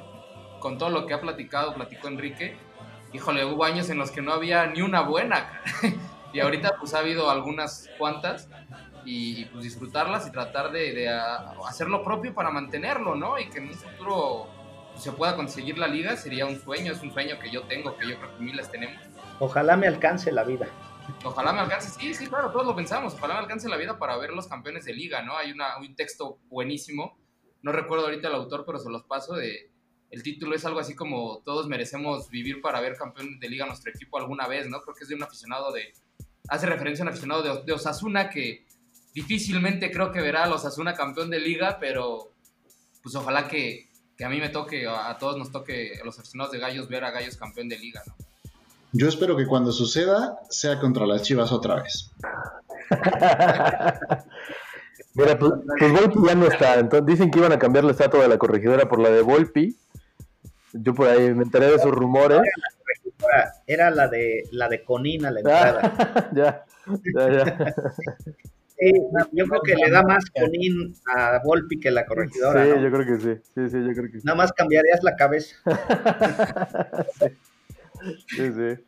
[0.60, 2.56] con todo lo que ha platicado, platicó Enrique,
[3.12, 5.62] híjole, hubo años en los que no había ni una buena.
[6.34, 8.48] y ahorita pues ha habido algunas cuantas
[9.06, 11.10] y, pues disfrutarlas y tratar de,
[11.68, 13.40] hacer lo propio para mantenerlo, ¿no?
[13.40, 14.48] Y que en un futuro
[14.96, 18.10] se pueda conseguir la liga sería un sueño, es un sueño que yo tengo, que
[18.10, 19.02] yo creo que miles tenemos.
[19.40, 20.68] Ojalá me alcance la vida.
[21.24, 24.18] Ojalá me alcance, sí, sí, claro, todos lo pensamos, ojalá me alcance la vida para
[24.18, 25.36] ver los campeones de liga, ¿no?
[25.36, 27.18] Hay una, un texto buenísimo,
[27.62, 29.72] no recuerdo ahorita el autor, pero se los paso de...
[30.10, 33.92] El título es algo así como todos merecemos vivir para ver campeón de liga nuestro
[33.92, 34.82] equipo alguna vez, ¿no?
[34.82, 35.94] Creo que es de un aficionado de...
[36.50, 38.66] Hace referencia a un aficionado de, de Osasuna que,
[39.14, 42.32] difícilmente creo que verá a los Asuna campeón de liga, pero
[43.04, 43.90] pues ojalá que,
[44.24, 47.12] a mí me toque, a todos nos toque, a los aficionados de Gallos, ver a
[47.12, 48.14] Gallos campeón de liga, ¿no?
[48.94, 52.12] Yo espero que cuando suceda sea contra las Chivas otra vez.
[55.14, 56.76] Mira, pues, pues, Volpi ya no está.
[56.80, 59.78] Entonces, dicen que iban a cambiar la estatua de la corregidora por la de Volpi.
[60.74, 62.42] Yo por ahí me enteré de esos rumores.
[63.68, 66.30] Era la de la de Conina la entrada.
[66.34, 66.66] ya,
[67.16, 67.76] ya, ya.
[68.82, 68.92] Sí,
[69.34, 72.64] yo creo que le da más conín a Volpi que la corregidora.
[72.64, 72.82] Sí, ¿no?
[72.82, 73.42] yo creo que sí.
[73.54, 74.26] Sí, sí, yo creo que sí.
[74.26, 75.56] Nada más cambiarías la cabeza.
[78.30, 78.84] Sí, sí.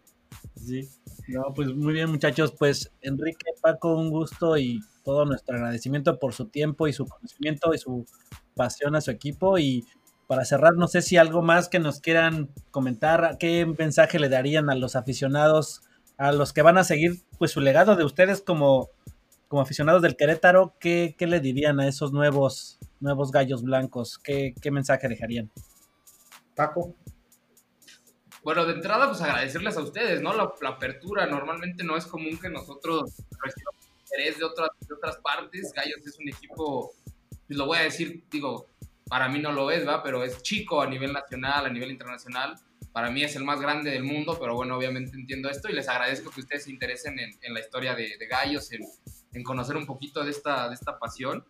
[0.56, 0.90] Sí.
[1.28, 2.52] No, pues muy bien, muchachos.
[2.58, 7.76] Pues Enrique, Paco, un gusto y todo nuestro agradecimiento por su tiempo y su conocimiento
[7.76, 8.08] y su
[8.56, 9.60] pasión a su equipo.
[9.60, 9.86] Y
[10.26, 14.72] para cerrar, no sé si algo más que nos quieran comentar, qué mensaje le darían
[14.72, 15.82] a los aficionados,
[16.18, 18.90] a los que van a seguir pues su legado de ustedes como,
[19.54, 24.18] como aficionados del Querétaro, ¿qué, qué le dirían a esos nuevos, nuevos gallos blancos?
[24.18, 25.52] ¿Qué, qué mensaje dejarían?
[26.56, 26.96] Paco.
[28.44, 30.34] Bueno, de entrada, pues agradecerles a ustedes, ¿no?
[30.34, 31.28] La, la apertura.
[31.28, 35.72] Normalmente no es común que nosotros recibamos interés de otras, de otras partes.
[35.72, 36.92] Gallos es un equipo,
[37.46, 38.72] pues lo voy a decir, digo,
[39.08, 40.02] para mí no lo es, ¿va?
[40.02, 42.56] Pero es chico a nivel nacional, a nivel internacional.
[42.92, 45.88] Para mí es el más grande del mundo, pero bueno, obviamente entiendo esto y les
[45.88, 48.82] agradezco que ustedes se interesen en, en la historia de, de Gallos, en,
[49.34, 51.46] en, conocer un poquito de esta, de esta pasión.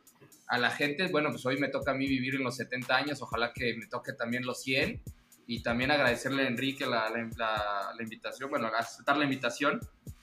[0.47, 3.21] A la gente, bueno, pues hoy me toca a mí vivir en los 70 años,
[3.21, 5.01] ojalá que me toque también los 100
[5.47, 9.79] y también agradecerle a Enrique la, la, invitación, bueno, aceptar la invitación,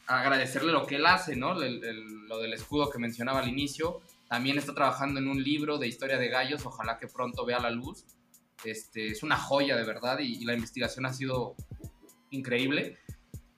[0.06, 1.60] agradecerle lo que él hace, ¿no?
[1.60, 4.00] El, lo del escudo que mencionaba al inicio.
[4.28, 7.70] También está trabajando en un libro de historia de gallos, ojalá que pronto vea la
[7.70, 8.04] luz.
[8.64, 11.56] Este, es una joya de verdad y la investigación ha sido
[12.30, 12.98] increíble.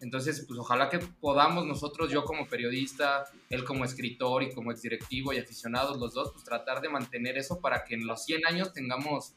[0.03, 5.33] Entonces, pues ojalá que podamos nosotros, yo como periodista, él como escritor y como exdirectivo
[5.33, 8.73] y aficionados, los dos, pues tratar de mantener eso para que en los 100 años
[8.73, 9.37] tengamos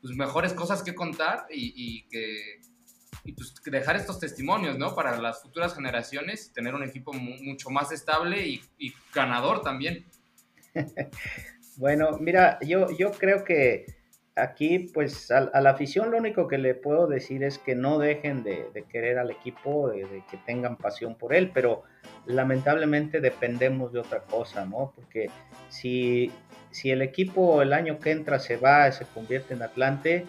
[0.00, 2.60] pues, mejores cosas que contar y, que
[3.24, 4.94] y pues dejar estos testimonios, ¿no?
[4.94, 10.06] Para las futuras generaciones, tener un equipo mu mucho más estable y, y ganador también.
[11.76, 13.86] bueno, mira, yo, yo creo que
[14.36, 18.42] aquí, pues a, la afición lo único que le puedo decir es que no dejen
[18.42, 21.82] de, querer al equipo, de, que tengan pasión por él, pero
[22.26, 24.92] lamentablemente dependemos de otra cosa, ¿no?
[24.94, 25.30] Porque
[25.68, 26.32] si,
[26.70, 30.26] si el equipo el año que entra se va, se convierte en Atlante,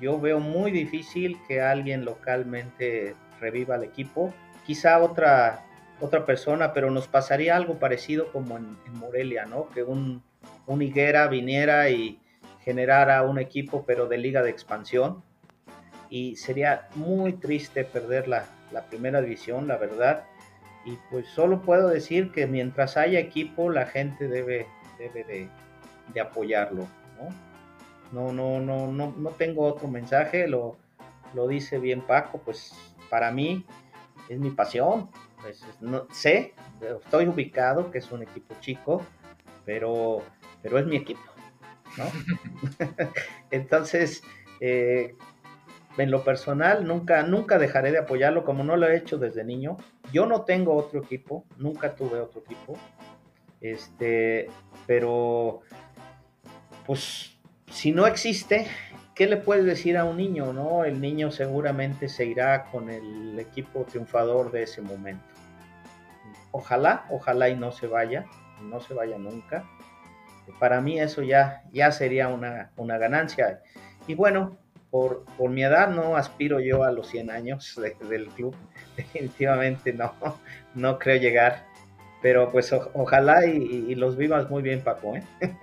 [0.00, 4.34] yo veo muy difícil que alguien localmente reviva el equipo.
[4.66, 5.64] Quizá otra,
[6.00, 9.68] otra persona, pero nos pasaría algo parecido como en, en Morelia, ¿no?
[9.70, 10.22] Que un,
[10.66, 12.20] un Higuera viniera y
[12.66, 15.22] generara un equipo, pero de liga de expansión.
[16.10, 18.44] Y sería muy triste perder la,
[18.90, 20.24] primera división, la verdad.
[20.84, 24.66] Y pues solo puedo decir que mientras haya equipo, la gente debe,
[24.98, 25.48] debe
[26.12, 26.86] de, apoyarlo,
[27.16, 27.28] ¿no?
[28.12, 30.76] No, no, no, no, no tengo otro mensaje, lo,
[31.34, 32.72] lo dice bien Paco, pues
[33.10, 33.64] para mí
[34.28, 35.08] es mi pasión.
[35.40, 39.02] Pues, no, sé, estoy ubicado, que es un equipo chico,
[39.64, 40.22] pero,
[40.62, 41.20] pero es mi equipo,
[41.96, 42.04] ¿no?
[43.50, 44.22] Entonces,
[44.60, 45.14] eh,
[45.98, 49.76] en lo personal, nunca, nunca dejaré de apoyarlo como no lo he hecho desde niño.
[50.12, 52.78] Yo no tengo otro equipo, nunca tuve otro equipo.
[53.60, 54.48] Este,
[54.86, 55.62] pero,
[56.86, 57.36] pues
[57.70, 58.66] si no existe,
[59.14, 60.52] ¿qué le puedes decir a un niño?
[60.52, 60.84] No?
[60.84, 65.24] El niño seguramente se irá con el equipo triunfador de ese momento.
[66.52, 68.26] Ojalá, ojalá y no se vaya,
[68.62, 69.64] no se vaya nunca.
[70.58, 73.62] Para mí eso ya, ya sería una, una ganancia.
[74.06, 74.58] Y bueno,
[74.90, 78.54] por, por, mi edad no aspiro yo a los 100 años de, del club.
[78.96, 80.14] Definitivamente no,
[80.74, 81.66] no creo llegar.
[82.22, 83.56] Pero pues o, ojalá y,
[83.88, 85.16] y, los vivas muy bien, Paco.
[85.16, 85.22] ¿eh?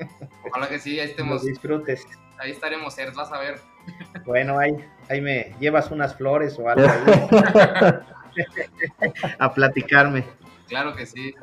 [0.46, 1.36] Ojalá que sí, ahí estemos.
[1.36, 2.06] Los disfrutes.
[2.38, 3.60] Ahí estaremos, vas a ver.
[4.26, 4.74] Bueno, ahí,
[5.10, 6.88] ahí me llevas unas flores o algo
[9.40, 10.24] a platicarme.
[10.68, 11.36] Claro que sí.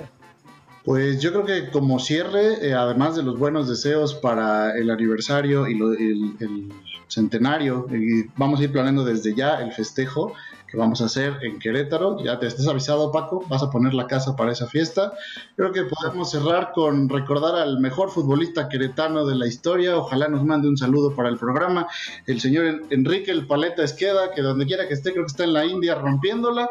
[0.84, 5.66] Pues yo creo que como cierre, eh, además de los buenos deseos para el aniversario
[5.68, 6.72] y lo, el,
[7.06, 10.32] centenario, y vamos a ir planeando desde ya el festejo
[10.68, 12.22] que vamos a hacer en Querétaro.
[12.22, 15.12] Ya te estás avisado, Paco, vas a poner la casa para esa fiesta.
[15.56, 19.96] Creo que podemos cerrar con recordar al mejor futbolista queretano de la historia.
[19.96, 21.88] Ojalá nos mande un saludo para el programa.
[22.26, 25.52] El señor Enrique El Paleta Esqueda, que donde quiera que esté, creo que está en
[25.52, 26.70] la India rompiéndola.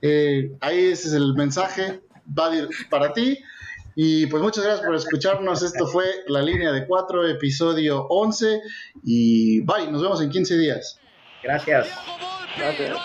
[0.00, 2.50] Eh, ahí ese es el mensaje va
[2.90, 3.38] para ti.
[3.96, 5.62] Y pues muchas gracias por escucharnos.
[5.62, 8.60] Esto fue La Línea de Cuatro, episodio 11.
[9.04, 10.98] Y bye, nos vemos en 15 días.
[11.42, 11.88] Gracias.
[12.56, 12.96] Gracias.